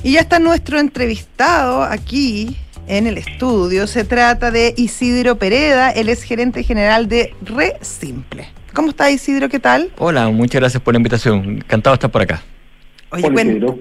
Y 0.03 0.13
ya 0.13 0.21
está 0.21 0.39
nuestro 0.39 0.79
entrevistado 0.79 1.83
aquí 1.83 2.57
en 2.87 3.07
el 3.07 3.19
estudio. 3.19 3.87
Se 3.87 4.05
trata 4.05 4.51
de 4.51 4.75
Isidro 4.77 5.37
Pereda, 5.37 5.91
él 5.91 6.09
es 6.09 6.23
gerente 6.23 6.63
general 6.63 7.09
de 7.09 7.35
Re 7.43 7.75
Simple. 7.81 8.49
¿Cómo 8.73 8.91
está 8.91 9.11
Isidro? 9.11 9.49
¿Qué 9.49 9.59
tal? 9.59 9.91
Hola, 9.99 10.29
muchas 10.29 10.61
gracias 10.61 10.83
por 10.83 10.95
la 10.95 10.99
invitación. 10.99 11.57
Encantado 11.57 11.95
de 11.95 11.97
estar 11.97 12.11
por 12.11 12.23
acá. 12.23 12.43
Oye, 13.11 13.23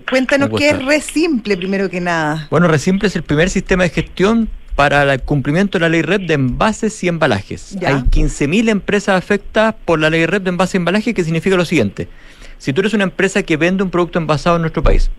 cuéntanos 0.10 0.50
qué 0.58 0.70
es 0.70 0.86
Re 0.86 1.02
Simple 1.02 1.58
primero 1.58 1.90
que 1.90 2.00
nada. 2.00 2.48
Bueno, 2.50 2.68
Re 2.68 2.80
Simple 2.80 3.08
es 3.08 3.16
el 3.16 3.24
primer 3.24 3.50
sistema 3.50 3.84
de 3.84 3.90
gestión 3.90 4.50
para 4.76 5.14
el 5.14 5.22
cumplimiento 5.22 5.78
de 5.78 5.84
la 5.84 5.90
ley 5.90 6.02
REP 6.02 6.24
de 6.24 6.34
envases 6.34 7.02
y 7.04 7.08
embalajes. 7.08 7.78
Hay 7.86 7.96
15.000 7.96 8.70
empresas 8.70 9.18
afectadas 9.18 9.76
por 9.86 10.00
la 10.00 10.10
ley 10.10 10.26
REP 10.26 10.44
de 10.44 10.50
envases 10.50 10.76
y 10.76 10.78
embalajes, 10.78 11.14
que 11.14 11.24
significa 11.24 11.56
lo 11.56 11.66
siguiente. 11.66 12.10
Si 12.58 12.74
tú 12.74 12.82
eres 12.82 12.94
una 12.94 13.04
empresa 13.04 13.44
que 13.44 13.58
vende 13.58 13.84
un 13.84 13.90
producto 13.90 14.20
envasado 14.20 14.56
en 14.56 14.62
nuestro 14.62 14.84
país, 14.84 15.12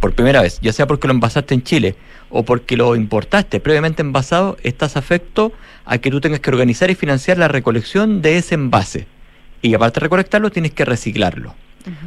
por 0.00 0.12
primera 0.14 0.42
vez, 0.42 0.58
ya 0.60 0.72
sea 0.72 0.86
porque 0.86 1.08
lo 1.08 1.14
envasaste 1.14 1.54
en 1.54 1.62
Chile 1.62 1.96
o 2.30 2.44
porque 2.44 2.76
lo 2.76 2.96
importaste 2.96 3.60
previamente 3.60 4.02
envasado, 4.02 4.56
estás 4.62 4.96
afecto 4.96 5.52
a 5.84 5.98
que 5.98 6.10
tú 6.10 6.20
tengas 6.20 6.40
que 6.40 6.50
organizar 6.50 6.90
y 6.90 6.94
financiar 6.94 7.38
la 7.38 7.48
recolección 7.48 8.22
de 8.22 8.36
ese 8.36 8.54
envase. 8.54 9.06
Y 9.62 9.74
aparte 9.74 10.00
de 10.00 10.04
recolectarlo, 10.04 10.50
tienes 10.50 10.72
que 10.72 10.84
reciclarlo. 10.84 11.54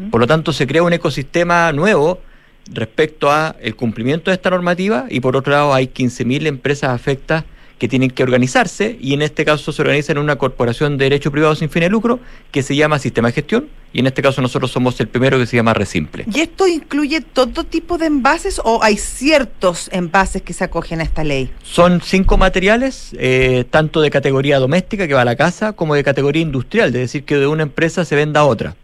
Por 0.09 0.21
lo 0.21 0.27
tanto, 0.27 0.53
se 0.53 0.67
crea 0.67 0.83
un 0.83 0.93
ecosistema 0.93 1.71
nuevo 1.71 2.21
respecto 2.71 3.31
a 3.31 3.55
el 3.61 3.75
cumplimiento 3.75 4.31
de 4.31 4.35
esta 4.35 4.49
normativa 4.49 5.05
y 5.09 5.19
por 5.19 5.35
otro 5.35 5.51
lado 5.53 5.73
hay 5.73 5.87
15.000 5.87 6.47
empresas 6.47 6.89
afectas 6.89 7.43
que 7.77 7.87
tienen 7.87 8.09
que 8.09 8.23
organizarse 8.23 8.97
y 9.01 9.13
en 9.13 9.21
este 9.21 9.43
caso 9.43 9.71
se 9.71 9.81
organizan 9.81 10.17
en 10.17 10.23
una 10.23 10.37
corporación 10.37 10.97
de 10.97 11.05
derecho 11.05 11.31
privado 11.31 11.55
sin 11.55 11.69
fin 11.69 11.81
de 11.81 11.89
lucro 11.89 12.19
que 12.51 12.63
se 12.63 12.75
llama 12.75 12.99
Sistema 12.99 13.29
de 13.29 13.33
Gestión 13.33 13.67
y 13.91 13.99
en 13.99 14.07
este 14.07 14.21
caso 14.21 14.41
nosotros 14.41 14.71
somos 14.71 14.99
el 14.99 15.07
primero 15.07 15.37
que 15.37 15.45
se 15.45 15.55
llama 15.55 15.73
Resimple. 15.73 16.25
¿Y 16.33 16.39
esto 16.39 16.67
incluye 16.67 17.21
todo 17.21 17.63
tipo 17.63 17.97
de 17.97 18.07
envases 18.07 18.61
o 18.63 18.81
hay 18.83 18.97
ciertos 18.97 19.89
envases 19.91 20.41
que 20.41 20.53
se 20.53 20.63
acogen 20.63 20.99
a 21.01 21.03
esta 21.03 21.23
ley? 21.23 21.49
Son 21.63 22.01
cinco 22.01 22.37
materiales, 22.37 23.11
eh, 23.17 23.65
tanto 23.69 24.01
de 24.01 24.09
categoría 24.09 24.59
doméstica 24.59 25.07
que 25.07 25.13
va 25.13 25.21
a 25.21 25.25
la 25.25 25.35
casa 25.35 25.73
como 25.73 25.95
de 25.95 26.03
categoría 26.03 26.41
industrial, 26.41 26.89
es 26.89 26.93
decir, 26.93 27.23
que 27.23 27.37
de 27.37 27.47
una 27.47 27.63
empresa 27.63 28.03
se 28.05 28.15
venda 28.15 28.41
a 28.41 28.45
otra. 28.45 28.75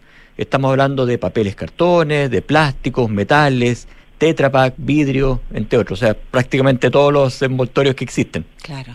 Estamos 0.42 0.72
hablando 0.72 1.06
de 1.06 1.20
papeles, 1.20 1.56
cartones, 1.56 2.32
de 2.32 2.42
plásticos, 2.42 3.08
metales, 3.12 3.88
tetrapack, 4.18 4.74
vidrio, 4.76 5.40
entre 5.54 5.78
otros. 5.78 6.02
O 6.02 6.04
sea, 6.04 6.16
prácticamente 6.16 6.90
todos 6.90 7.14
los 7.14 7.40
envoltorios 7.44 7.94
que 7.94 8.04
existen. 8.04 8.44
Claro. 8.64 8.94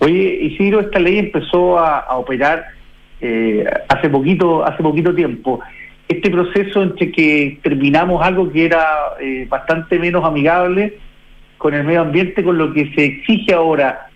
Oye, 0.00 0.40
Isidro, 0.42 0.80
esta 0.80 0.98
ley 0.98 1.18
empezó 1.18 1.78
a, 1.78 2.18
operar 2.18 2.66
eh, 3.20 3.64
hace 3.88 4.10
poquito, 4.10 4.64
hace 4.66 4.82
poquito 4.82 5.14
tiempo. 5.14 5.60
Este 6.08 6.28
proceso 6.30 6.82
entre 6.82 7.12
que 7.12 7.60
terminamos 7.62 8.20
algo 8.20 8.50
que 8.50 8.64
era 8.64 8.84
eh, 9.20 9.46
bastante 9.48 10.00
menos 10.00 10.24
amigable 10.24 10.98
con 11.58 11.74
el 11.74 11.84
medio 11.84 12.00
ambiente, 12.00 12.42
con 12.42 12.58
lo 12.58 12.72
que 12.74 12.92
se 12.96 13.04
exige 13.04 13.54
ahora, 13.54 14.08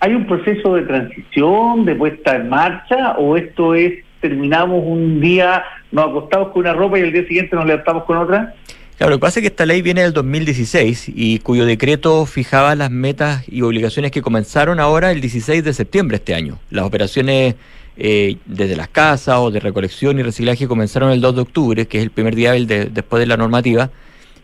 ¿hay 0.00 0.14
un 0.14 0.26
proceso 0.26 0.74
de 0.74 0.82
transición, 0.84 1.84
de 1.84 1.94
puesta 1.96 2.34
en 2.34 2.48
marcha, 2.48 3.12
o 3.18 3.36
esto 3.36 3.74
es 3.74 4.05
terminamos 4.28 4.82
un 4.84 5.20
día, 5.20 5.64
nos 5.92 6.08
acostamos 6.08 6.48
con 6.48 6.60
una 6.60 6.72
ropa 6.72 6.98
y 6.98 7.02
el 7.02 7.12
día 7.12 7.26
siguiente 7.26 7.54
nos 7.54 7.66
levantamos 7.66 8.04
con 8.04 8.16
otra? 8.18 8.54
Claro, 8.96 9.10
lo 9.10 9.16
que 9.18 9.20
pasa 9.20 9.40
es 9.40 9.42
que 9.42 9.48
esta 9.48 9.66
ley 9.66 9.82
viene 9.82 10.02
del 10.02 10.14
2016 10.14 11.12
y 11.14 11.38
cuyo 11.40 11.66
decreto 11.66 12.24
fijaba 12.24 12.74
las 12.74 12.90
metas 12.90 13.44
y 13.46 13.60
obligaciones 13.60 14.10
que 14.10 14.22
comenzaron 14.22 14.80
ahora 14.80 15.10
el 15.10 15.20
16 15.20 15.62
de 15.62 15.74
septiembre 15.74 16.16
este 16.16 16.34
año. 16.34 16.58
Las 16.70 16.86
operaciones 16.86 17.56
eh, 17.98 18.36
desde 18.46 18.74
las 18.74 18.88
casas 18.88 19.36
o 19.38 19.50
de 19.50 19.60
recolección 19.60 20.18
y 20.18 20.22
reciclaje 20.22 20.66
comenzaron 20.66 21.10
el 21.12 21.20
2 21.20 21.34
de 21.34 21.40
octubre, 21.42 21.86
que 21.86 21.98
es 21.98 22.04
el 22.04 22.10
primer 22.10 22.34
día 22.34 22.52
de, 22.52 22.86
después 22.86 23.20
de 23.20 23.26
la 23.26 23.36
normativa. 23.36 23.90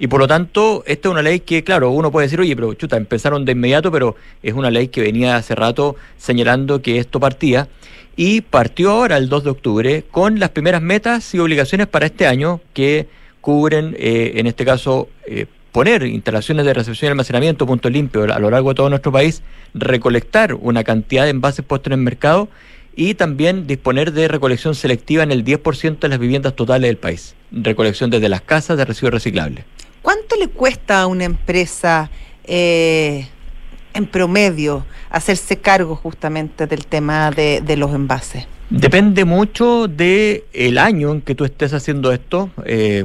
Y 0.03 0.09
por 0.09 0.19
lo 0.19 0.27
tanto, 0.27 0.83
esta 0.85 1.07
es 1.07 1.12
una 1.12 1.23
ley 1.23 1.38
que, 1.38 1.62
claro, 1.62 1.93
uno 1.93 2.11
puede 2.11 2.27
decir, 2.27 2.41
oye, 2.41 2.57
pero 2.57 2.75
chuta, 2.75 2.97
empezaron 2.97 3.45
de 3.45 3.53
inmediato, 3.53 3.93
pero 3.93 4.17
es 4.43 4.53
una 4.53 4.69
ley 4.69 4.88
que 4.88 5.01
venía 5.01 5.37
hace 5.37 5.55
rato 5.55 5.95
señalando 6.19 6.83
que 6.83 6.99
esto 6.99 7.21
partía 7.21 7.69
y 8.17 8.41
partió 8.41 8.91
ahora 8.91 9.17
el 9.17 9.29
2 9.29 9.45
de 9.45 9.51
octubre 9.51 10.05
con 10.11 10.41
las 10.41 10.51
primeras 10.51 10.83
metas 10.83 11.33
y 11.37 11.38
obligaciones 11.38 11.87
para 11.87 12.07
este 12.07 12.27
año 12.27 12.61
que 12.75 13.07
cubren, 13.41 13.95
eh, 13.97 14.33
en 14.35 14.49
este 14.49 14.65
caso, 14.65 15.09
eh, 15.25 15.47
poner 15.71 16.03
instalaciones 16.03 16.67
de 16.67 16.75
recepción 16.75 17.07
y 17.07 17.11
almacenamiento, 17.11 17.65
punto 17.65 17.88
limpio 17.88 18.25
a 18.25 18.41
lo 18.41 18.51
largo 18.51 18.71
de 18.71 18.75
todo 18.75 18.91
nuestro 18.91 19.12
país, 19.12 19.45
recolectar 19.73 20.55
una 20.55 20.83
cantidad 20.83 21.23
de 21.23 21.31
envases 21.31 21.65
puestos 21.65 21.93
en 21.93 22.01
el 22.01 22.05
mercado 22.05 22.49
y 22.97 23.15
también 23.15 23.69
disponer 23.69 24.12
de 24.12 24.27
recolección 24.27 24.75
selectiva 24.75 25.23
en 25.23 25.31
el 25.31 25.45
10% 25.45 26.01
de 26.01 26.09
las 26.09 26.19
viviendas 26.19 26.57
totales 26.57 26.88
del 26.88 26.97
país. 26.97 27.37
Recolección 27.53 28.11
desde 28.11 28.29
las 28.29 28.41
casas 28.41 28.77
de 28.77 28.85
residuos 28.85 29.15
reciclables. 29.15 29.65
¿Cuánto 30.03 30.35
le 30.37 30.49
cuesta 30.49 31.03
a 31.03 31.07
una 31.07 31.25
empresa 31.25 32.11
eh, 32.45 33.29
en 33.95 34.07
promedio 34.07 34.85
hacerse 35.11 35.59
cargo 35.59 35.95
justamente 35.95 36.67
del 36.67 36.87
tema 36.87 37.31
de, 37.31 37.77
los 37.77 37.95
envases? 37.95 38.47
Depende 38.69 39.25
mucho 39.25 39.87
del 39.87 40.43
el 40.53 40.79
año 40.79 41.12
en 41.12 41.21
que 41.21 41.37
tú 41.37 41.45
estés 41.45 41.73
haciendo 41.73 42.11
esto. 42.11 42.51
Eh, 42.65 43.05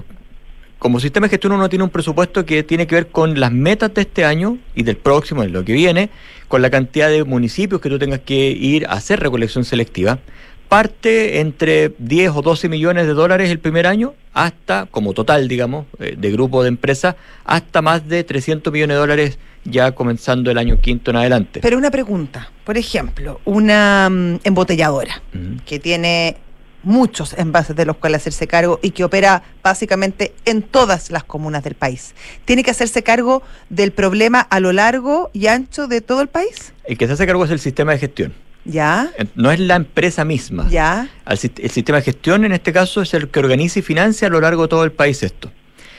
como 0.79 0.99
sistema 0.99 1.27
de 1.27 1.31
gestión 1.31 1.53
uno 1.53 1.69
tiene 1.69 1.83
un 1.83 1.89
presupuesto 1.89 2.45
que 2.45 2.63
tiene 2.63 2.87
que 2.87 2.95
ver 2.95 3.07
con 3.07 3.39
las 3.39 3.51
metas 3.51 3.93
de 3.93 4.01
este 4.01 4.25
año 4.25 4.57
y 4.75 4.83
del 4.83 4.97
próximo, 4.97 5.43
de 5.43 5.49
lo 5.49 5.63
que 5.63 5.73
viene, 5.73 6.09
con 6.47 6.61
la 6.61 6.69
cantidad 6.69 7.09
de 7.09 7.23
municipios 7.23 7.79
que 7.79 7.89
tú 7.89 7.99
tengas 7.99 8.19
que 8.21 8.49
ir 8.51 8.87
a 8.87 8.93
hacer 8.93 9.19
recolección 9.19 9.65
selectiva. 9.65 10.19
Parte 10.69 11.39
entre 11.39 11.93
10 11.97 12.31
o 12.35 12.41
12 12.41 12.67
millones 12.67 13.07
de 13.07 13.13
dólares 13.13 13.49
el 13.49 13.59
primer 13.59 13.87
año, 13.87 14.13
hasta, 14.33 14.85
como 14.91 15.13
total, 15.13 15.47
digamos, 15.47 15.85
eh, 15.99 16.15
de 16.17 16.31
grupo 16.31 16.61
de 16.61 16.69
empresas, 16.69 17.15
hasta 17.45 17.81
más 17.81 18.07
de 18.07 18.23
300 18.23 18.71
millones 18.73 18.95
de 18.95 18.99
dólares 18.99 19.39
ya 19.63 19.91
comenzando 19.91 20.51
el 20.51 20.57
año 20.57 20.79
quinto 20.79 21.11
en 21.11 21.17
adelante. 21.17 21.59
Pero 21.61 21.77
una 21.77 21.91
pregunta, 21.91 22.51
por 22.63 22.77
ejemplo, 22.77 23.39
una 23.45 24.09
mm, 24.09 24.39
embotelladora 24.43 25.21
que 25.65 25.79
tiene 25.79 26.37
muchos 26.83 27.33
envases 27.37 27.75
de 27.75 27.85
los 27.85 27.97
cuales 27.97 28.21
hacerse 28.21 28.47
cargo 28.47 28.79
y 28.81 28.91
que 28.91 29.03
opera 29.03 29.43
básicamente 29.61 30.33
en 30.45 30.61
todas 30.61 31.11
las 31.11 31.23
comunas 31.23 31.63
del 31.63 31.75
país. 31.75 32.15
¿Tiene 32.45 32.63
que 32.63 32.71
hacerse 32.71 33.03
cargo 33.03 33.43
del 33.69 33.91
problema 33.91 34.39
a 34.39 34.59
lo 34.59 34.71
largo 34.71 35.29
y 35.33 35.47
ancho 35.47 35.87
de 35.87 36.01
todo 36.01 36.21
el 36.21 36.27
país? 36.27 36.73
El 36.85 36.97
que 36.97 37.07
se 37.07 37.13
hace 37.13 37.27
cargo 37.27 37.43
es 37.43 37.51
el 37.51 37.59
sistema 37.59 37.91
de 37.91 37.99
gestión. 37.99 38.33
¿Ya? 38.67 39.11
No 39.35 39.51
es 39.51 39.59
la 39.59 39.75
empresa 39.75 40.25
misma. 40.25 40.67
¿Ya? 40.69 41.09
El, 41.25 41.37
sistema 41.37 41.97
de 41.99 42.03
gestión 42.03 42.45
en 42.45 42.51
este 42.51 42.73
caso 42.73 43.01
es 43.01 43.13
el 43.13 43.29
que 43.29 43.39
organiza 43.39 43.79
y 43.79 43.81
financia 43.81 44.27
a 44.27 44.31
lo 44.31 44.41
largo 44.41 44.63
de 44.63 44.67
todo 44.67 44.83
el 44.83 44.91
país 44.91 45.23
esto. 45.23 45.51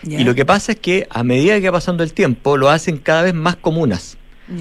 Y 0.05 0.23
lo 0.23 0.35
que 0.35 0.47
pasa 0.47 0.73
es 0.73 0.79
que 0.79 1.09
a 1.11 1.25
medida 1.25 1.61
que 1.61 1.71
va 1.71 1.79
pasando 1.79 2.05
el 2.05 2.13
tiempo 2.13 2.57
lo 2.57 2.71
hacen 2.71 2.99
cada 2.99 3.23
vez 3.23 3.35
más 3.35 3.57
comunas. 3.57 4.17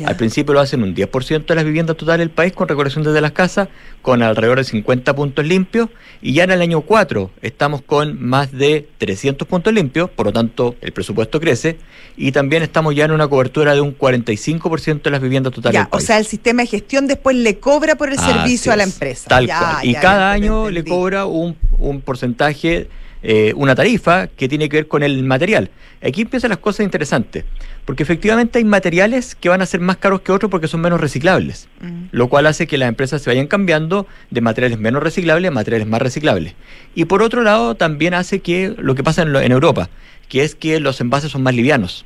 Al 0.06 0.16
principio 0.16 0.54
lo 0.54 0.60
hacen 0.60 0.84
un 0.84 0.94
10% 0.94 1.46
de 1.46 1.56
las 1.56 1.64
viviendas 1.64 1.96
totales 1.96 2.20
del 2.20 2.30
país 2.30 2.54
con 2.54 2.68
recolección 2.68 3.04
desde 3.04 3.22
las 3.22 3.32
casas, 3.32 3.70
con 4.02 4.22
alrededor 4.22 4.58
de 4.58 4.66
50 4.66 5.16
puntos 5.16 5.46
limpios, 5.46 5.90
y 6.22 6.34
ya 6.34 6.44
en 6.44 6.52
el 6.52 6.62
año 6.62 6.82
4 6.82 7.32
estamos 7.42 7.82
con 7.82 8.22
más 8.22 8.52
de 8.52 8.88
300 8.98 9.48
puntos 9.48 9.74
limpios, 9.74 10.10
por 10.10 10.26
lo 10.26 10.34
tanto 10.34 10.76
el 10.82 10.92
presupuesto 10.92 11.40
crece, 11.40 11.78
y 12.18 12.32
también 12.32 12.64
estamos 12.64 12.96
ya 12.96 13.06
en 13.06 13.12
una 13.12 13.28
cobertura 13.28 13.74
de 13.74 13.82
un 13.82 13.98
45% 13.98 15.04
de 15.04 15.12
las 15.12 15.22
viviendas 15.22 15.54
totales 15.54 15.82
del 15.82 15.88
país. 15.88 16.04
O 16.04 16.06
sea, 16.06 16.18
el 16.18 16.26
sistema 16.26 16.64
de 16.64 16.68
gestión 16.68 17.08
después 17.08 17.36
le 17.36 17.60
cobra 17.60 17.96
por 17.96 18.10
el 18.10 18.20
servicio 18.20 18.72
a 18.72 18.76
la 18.76 18.84
empresa. 18.84 19.30
Tal 19.30 19.48
cual. 19.48 19.86
Y 19.86 19.94
cada 19.96 20.32
año 20.32 20.70
le 20.70 20.84
cobra 20.84 21.26
un, 21.26 21.56
un 21.78 22.02
porcentaje 22.02 22.90
eh, 23.24 23.54
una 23.56 23.76
tarifa 23.76 24.28
que 24.28 24.48
tiene 24.48 24.70
que 24.70 24.78
ver 24.78 24.88
con 24.88 25.04
el 25.04 25.24
material. 25.24 25.72
Aquí 26.02 26.22
empiezan 26.22 26.50
las 26.50 26.60
cosas 26.60 26.84
interesantes, 26.84 27.44
porque 27.86 28.04
efectivamente 28.04 28.60
hay 28.60 28.66
materiales 28.66 29.36
que 29.36 29.50
van 29.50 29.62
a 29.62 29.66
ser 29.66 29.80
más 29.80 29.98
caros 29.98 30.22
que 30.22 30.32
otros 30.32 30.52
porque 30.52 30.68
son 30.68 30.82
menos 30.82 31.02
reciclables, 31.02 31.68
mm. 31.82 32.06
lo 32.12 32.30
cual 32.30 32.46
hace 32.46 32.68
que 32.68 32.78
las 32.78 32.90
empresas 32.90 33.22
se 33.22 33.30
vayan 33.30 33.48
cambiando 33.48 34.06
de 34.30 34.42
materiales 34.42 34.78
menos 34.78 35.02
reciclables 35.02 35.50
a 35.50 35.52
materiales 35.52 35.88
más 35.88 36.02
reciclables. 36.02 36.54
Y 36.94 37.06
por 37.06 37.24
otro 37.24 37.42
lado, 37.42 37.76
también 37.76 38.14
hace 38.14 38.40
que 38.40 38.76
lo 38.78 38.94
que 38.94 39.04
pasa 39.04 39.24
en, 39.24 39.36
en 39.36 39.52
Europa, 39.52 39.90
que 40.30 40.44
es 40.44 40.54
que 40.54 40.80
los 40.80 41.02
envases 41.02 41.32
son 41.32 41.42
más 41.42 41.56
livianos. 41.56 42.06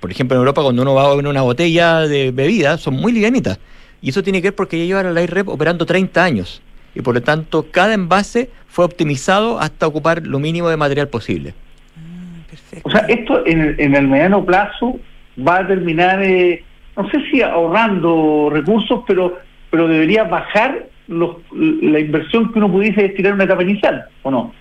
Por 0.00 0.10
ejemplo, 0.10 0.36
en 0.36 0.40
Europa 0.40 0.62
cuando 0.62 0.82
uno 0.82 0.94
va 0.94 1.10
a 1.10 1.14
ver 1.14 1.26
una 1.26 1.42
botella 1.42 2.00
de 2.00 2.32
bebida, 2.32 2.78
son 2.78 2.94
muy 2.94 3.12
livianitas. 3.12 3.58
Y 4.02 4.10
eso 4.10 4.22
tiene 4.22 4.40
que 4.40 4.48
ver 4.48 4.54
porque 4.54 4.78
ya 4.78 4.84
llevan 4.84 5.14
la 5.14 5.22
IREP 5.22 5.48
operando 5.48 5.84
30 5.84 6.24
años 6.24 6.62
y 6.94 7.02
por 7.02 7.14
lo 7.14 7.22
tanto 7.22 7.66
cada 7.70 7.94
envase 7.94 8.50
fue 8.68 8.84
optimizado 8.84 9.60
hasta 9.60 9.86
ocupar 9.86 10.26
lo 10.26 10.38
mínimo 10.38 10.68
de 10.68 10.76
material 10.76 11.08
posible. 11.08 11.54
Ah, 11.96 12.80
o 12.82 12.90
sea, 12.90 13.00
esto 13.08 13.46
en 13.46 13.94
el, 13.94 14.08
mediano 14.08 14.44
plazo 14.44 14.98
va 15.38 15.58
a 15.58 15.66
terminar, 15.66 16.22
eh, 16.22 16.62
no 16.96 17.08
sé 17.10 17.18
si 17.30 17.42
ahorrando 17.42 18.48
recursos, 18.50 19.02
pero, 19.06 19.38
pero 19.70 19.88
debería 19.88 20.24
bajar 20.24 20.86
la 21.08 21.98
inversión 21.98 22.52
que 22.52 22.58
uno 22.58 22.70
pudiese 22.70 23.02
destinar 23.02 23.32
a 23.32 23.34
una 23.34 23.44
etapa 23.44 23.62
inicial, 23.64 24.04
¿o 24.22 24.30
no? 24.30 24.54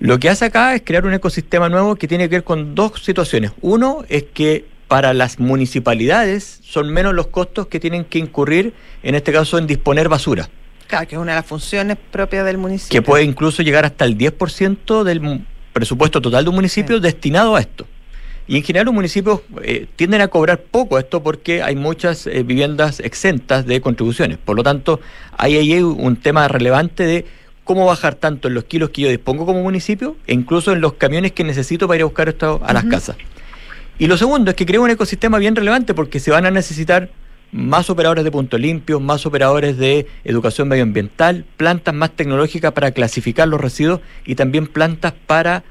Lo 0.00 0.18
que 0.18 0.28
hace 0.28 0.44
acá 0.44 0.74
es 0.74 0.82
crear 0.84 1.06
un 1.06 1.14
ecosistema 1.14 1.68
nuevo 1.68 1.96
que 1.96 2.06
tiene 2.06 2.28
que 2.28 2.36
ver 2.36 2.44
con 2.44 2.74
dos 2.74 3.02
situaciones. 3.02 3.52
Uno 3.60 4.04
es 4.08 4.24
que 4.24 4.64
para 4.86 5.12
las 5.12 5.38
municipalidades 5.38 6.60
son 6.62 6.92
menos 6.92 7.14
los 7.14 7.26
costos 7.28 7.66
que 7.66 7.80
tienen 7.80 8.04
que 8.04 8.18
incurrir, 8.18 8.72
en 9.02 9.14
este 9.14 9.32
caso, 9.32 9.58
en 9.58 9.66
disponer 9.66 10.08
basura. 10.08 10.48
Claro, 10.88 11.06
que 11.06 11.14
es 11.14 11.20
una 11.20 11.32
de 11.32 11.36
las 11.36 11.46
funciones 11.46 11.98
propias 12.10 12.44
del 12.44 12.58
municipio. 12.58 12.90
Que 12.90 13.06
puede 13.06 13.22
incluso 13.22 13.62
llegar 13.62 13.84
hasta 13.84 14.06
el 14.06 14.16
10% 14.16 15.04
del 15.04 15.44
presupuesto 15.72 16.20
total 16.20 16.44
de 16.44 16.50
un 16.50 16.56
municipio 16.56 16.98
destinado 16.98 17.54
a 17.54 17.60
esto. 17.60 17.86
Y 18.46 18.56
en 18.56 18.62
general 18.62 18.86
los 18.86 18.94
municipios 18.94 19.42
eh, 19.62 19.86
tienden 19.94 20.22
a 20.22 20.28
cobrar 20.28 20.62
poco 20.62 20.98
esto 20.98 21.22
porque 21.22 21.62
hay 21.62 21.76
muchas 21.76 22.26
eh, 22.26 22.42
viviendas 22.42 23.00
exentas 23.00 23.66
de 23.66 23.82
contribuciones. 23.82 24.38
Por 24.38 24.56
lo 24.56 24.62
tanto, 24.62 25.00
hay 25.36 25.58
ahí 25.58 25.82
un 25.82 26.16
tema 26.16 26.48
relevante 26.48 27.04
de 27.04 27.26
cómo 27.64 27.84
bajar 27.84 28.14
tanto 28.14 28.48
en 28.48 28.54
los 28.54 28.64
kilos 28.64 28.88
que 28.88 29.02
yo 29.02 29.10
dispongo 29.10 29.44
como 29.44 29.62
municipio 29.62 30.16
e 30.26 30.32
incluso 30.32 30.72
en 30.72 30.80
los 30.80 30.94
camiones 30.94 31.32
que 31.32 31.44
necesito 31.44 31.86
para 31.86 31.96
ir 31.96 32.02
a 32.02 32.06
buscar 32.06 32.30
esto 32.30 32.62
a 32.64 32.72
las 32.72 32.84
casas. 32.84 33.16
Y 33.98 34.06
lo 34.06 34.16
segundo 34.16 34.50
es 34.50 34.56
que 34.56 34.64
crea 34.64 34.80
un 34.80 34.88
ecosistema 34.88 35.36
bien 35.36 35.54
relevante 35.54 35.92
porque 35.92 36.18
se 36.18 36.30
van 36.30 36.46
a 36.46 36.50
necesitar 36.50 37.10
más 37.52 37.88
operadores 37.90 38.24
de 38.24 38.30
punto 38.30 38.58
limpio, 38.58 39.00
más 39.00 39.24
operadores 39.26 39.78
de 39.78 40.06
educación 40.24 40.68
medioambiental, 40.68 41.44
plantas 41.56 41.94
más 41.94 42.10
tecnológicas 42.10 42.72
para 42.72 42.90
clasificar 42.90 43.48
los 43.48 43.60
residuos 43.60 44.00
y 44.24 44.34
también 44.34 44.66
plantas 44.66 45.14
para 45.26 45.64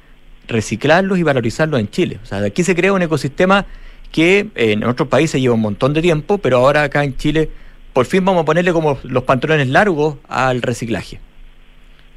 reciclarlos 0.48 1.20
y 1.20 1.24
valorizarlos 1.24 1.80
en 1.80 1.90
Chile. 1.90 2.20
O 2.24 2.26
sea, 2.26 2.40
aquí 2.40 2.64
se 2.64 2.76
crea 2.76 2.94
un 2.94 3.02
ecosistema 3.02 3.66
que 4.12 4.48
en 4.56 4.84
otros 4.84 5.10
países 5.10 5.42
lleva 5.42 5.56
un 5.56 5.62
montón 5.62 5.94
de 5.94 6.02
tiempo, 6.02 6.38
pero 6.38 6.58
ahora 6.58 6.84
acá 6.84 7.04
en 7.04 7.16
Chile 7.18 7.50
por 7.94 8.06
fin 8.06 8.24
vamos 8.24 8.44
a 8.44 8.46
ponerle 8.46 8.74
como 8.74 9.00
los 9.04 9.24
pantalones 9.24 9.68
largos 9.68 10.18
al 10.28 10.62
reciclaje. 10.62 11.20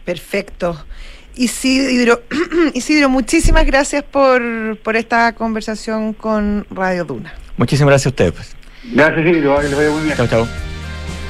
Perfecto. 0.05 0.85
Isidro, 1.37 2.23
Isidro 2.75 3.09
muchísimas 3.09 3.67
gracias 3.67 4.03
por, 4.05 4.77
por 4.79 4.97
esta 4.97 5.35
conversación 5.35 6.13
con 6.13 6.67
Radio 6.71 7.05
Duna. 7.05 7.35
Muchísimas 7.57 7.93
gracias 7.93 8.07
a 8.07 8.11
ustedes. 8.11 8.60
Gracias, 8.85 9.27
sí, 9.27 9.33
que 9.33 9.41
les 9.41 9.77
vaya 9.77 9.91
muy 9.91 10.03
bien. 10.05 10.17
Chao, 10.17 10.27
chao. 10.27 10.47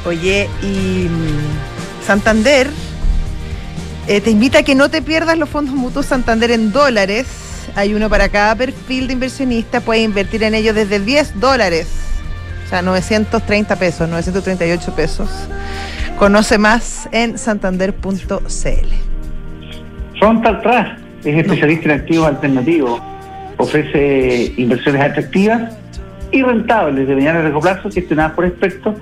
Oye, 0.06 0.48
y 0.62 1.08
mm, 1.08 2.06
Santander 2.06 2.68
eh, 4.06 4.20
te 4.20 4.30
invita 4.30 4.60
a 4.60 4.62
que 4.62 4.74
no 4.74 4.88
te 4.88 5.02
pierdas 5.02 5.36
los 5.36 5.48
fondos 5.48 5.74
mutuos 5.74 6.06
Santander 6.06 6.50
en 6.50 6.72
dólares. 6.72 7.26
Hay 7.76 7.94
uno 7.94 8.08
para 8.08 8.28
cada 8.28 8.54
perfil 8.56 9.06
de 9.06 9.12
inversionista, 9.12 9.80
puedes 9.80 10.02
invertir 10.02 10.42
en 10.42 10.54
ellos 10.54 10.74
desde 10.74 11.00
10 11.00 11.38
dólares. 11.38 11.88
O 12.66 12.68
sea, 12.68 12.82
930 12.82 13.76
pesos, 13.76 14.08
938 14.08 14.94
pesos. 14.94 15.28
Conoce 16.18 16.58
más 16.58 17.08
en 17.12 17.36
santander.cl. 17.38 18.18
Frontal 20.18 20.62
Trust 20.62 21.26
es 21.26 21.38
especialista 21.38 21.84
en 21.86 22.00
activos 22.00 22.28
alternativos. 22.28 23.00
Ofrece 23.58 24.54
inversiones 24.56 25.02
atractivas 25.02 25.74
y 26.32 26.42
rentables 26.42 27.08
de 27.08 27.14
mediano 27.14 27.40
y 27.40 27.42
largo 27.44 27.60
plazo 27.60 27.90
gestionadas 27.90 28.32
por 28.32 28.44
expertos 28.44 28.94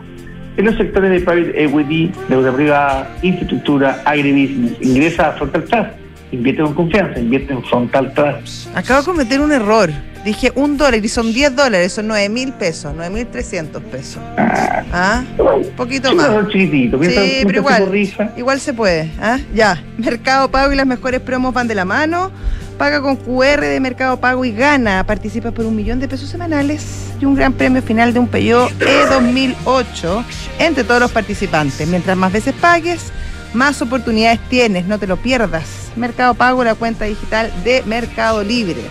en 0.56 0.64
los 0.64 0.74
sectores 0.76 1.10
de 1.10 1.20
private 1.20 1.64
equity, 1.64 2.10
deuda 2.28 2.52
privada, 2.52 3.16
infraestructura, 3.22 4.02
agribusiness. 4.04 4.76
Ingresa 4.80 5.28
a 5.28 5.32
Frontal 5.32 5.64
Trust, 5.64 5.90
invierte 6.32 6.62
con 6.62 6.74
confianza, 6.74 7.18
invierte 7.18 7.52
en 7.52 7.62
Frontal 7.64 8.12
Trust. 8.14 8.68
Acabo 8.76 9.00
de 9.00 9.06
cometer 9.06 9.40
un 9.40 9.52
error. 9.52 9.90
Dije 10.24 10.52
un 10.56 10.76
dólar 10.76 11.02
y 11.02 11.08
son 11.08 11.32
10 11.32 11.54
dólares, 11.54 11.92
son 11.92 12.08
9 12.08 12.28
mil 12.28 12.52
pesos, 12.52 12.92
9 12.94 13.14
mil 13.14 13.26
300 13.26 13.82
pesos. 13.84 14.20
Ah, 14.36 14.82
¿Ah? 14.92 15.24
Un 15.38 15.70
poquito 15.76 16.14
más. 16.14 16.48
Chiquitito, 16.48 17.02
sí, 17.02 17.42
pero 17.46 17.60
igual, 17.60 17.90
igual 18.36 18.60
se 18.60 18.74
puede. 18.74 19.10
¿Ah? 19.20 19.38
Ya, 19.54 19.82
Mercado 19.96 20.50
Pago 20.50 20.72
y 20.72 20.76
las 20.76 20.86
mejores 20.86 21.20
promos 21.20 21.54
van 21.54 21.68
de 21.68 21.74
la 21.74 21.84
mano. 21.84 22.30
Paga 22.78 23.00
con 23.00 23.16
QR 23.16 23.60
de 23.60 23.80
Mercado 23.80 24.20
Pago 24.20 24.44
y 24.44 24.52
gana. 24.52 25.04
Participa 25.04 25.50
por 25.50 25.66
un 25.66 25.74
millón 25.74 25.98
de 25.98 26.08
pesos 26.08 26.28
semanales 26.28 27.06
y 27.20 27.24
un 27.24 27.34
gran 27.34 27.52
premio 27.52 27.82
final 27.82 28.12
de 28.12 28.20
un 28.20 28.28
Peugeot 28.28 28.70
E2008 28.78 30.24
entre 30.60 30.84
todos 30.84 31.00
los 31.00 31.10
participantes. 31.10 31.88
Mientras 31.88 32.16
más 32.16 32.32
veces 32.32 32.54
pagues, 32.60 33.12
más 33.54 33.80
oportunidades 33.82 34.40
tienes, 34.48 34.86
no 34.86 34.98
te 34.98 35.06
lo 35.06 35.16
pierdas. 35.16 35.66
Mercado 35.96 36.34
Pago, 36.34 36.64
la 36.64 36.74
cuenta 36.74 37.04
digital 37.04 37.52
de 37.64 37.82
Mercado 37.84 38.42
Libre. 38.42 38.82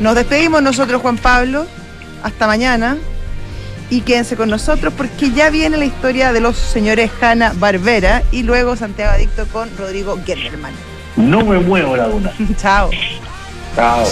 Nos 0.00 0.14
despedimos 0.14 0.62
nosotros, 0.62 1.00
Juan 1.02 1.18
Pablo. 1.18 1.66
Hasta 2.22 2.46
mañana. 2.46 2.96
Y 3.90 4.02
quédense 4.02 4.36
con 4.36 4.50
nosotros 4.50 4.94
porque 4.96 5.32
ya 5.32 5.50
viene 5.50 5.76
la 5.76 5.84
historia 5.84 6.32
de 6.32 6.40
los 6.40 6.56
señores 6.56 7.10
Hanna 7.20 7.52
Barbera 7.56 8.22
y 8.30 8.44
luego 8.44 8.76
Santiago 8.76 9.12
Adicto 9.12 9.46
con 9.46 9.68
Rodrigo 9.76 10.18
Gerberman. 10.24 10.72
No 11.16 11.44
me 11.44 11.58
muevo 11.58 11.96
la 11.96 12.06
una. 12.06 12.32
Chao. 12.56 12.90
Chao. 13.74 14.04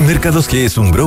Mercados 0.00 0.48
que 0.48 0.64
es 0.64 0.78
un 0.78 0.90
bro. 0.90 0.98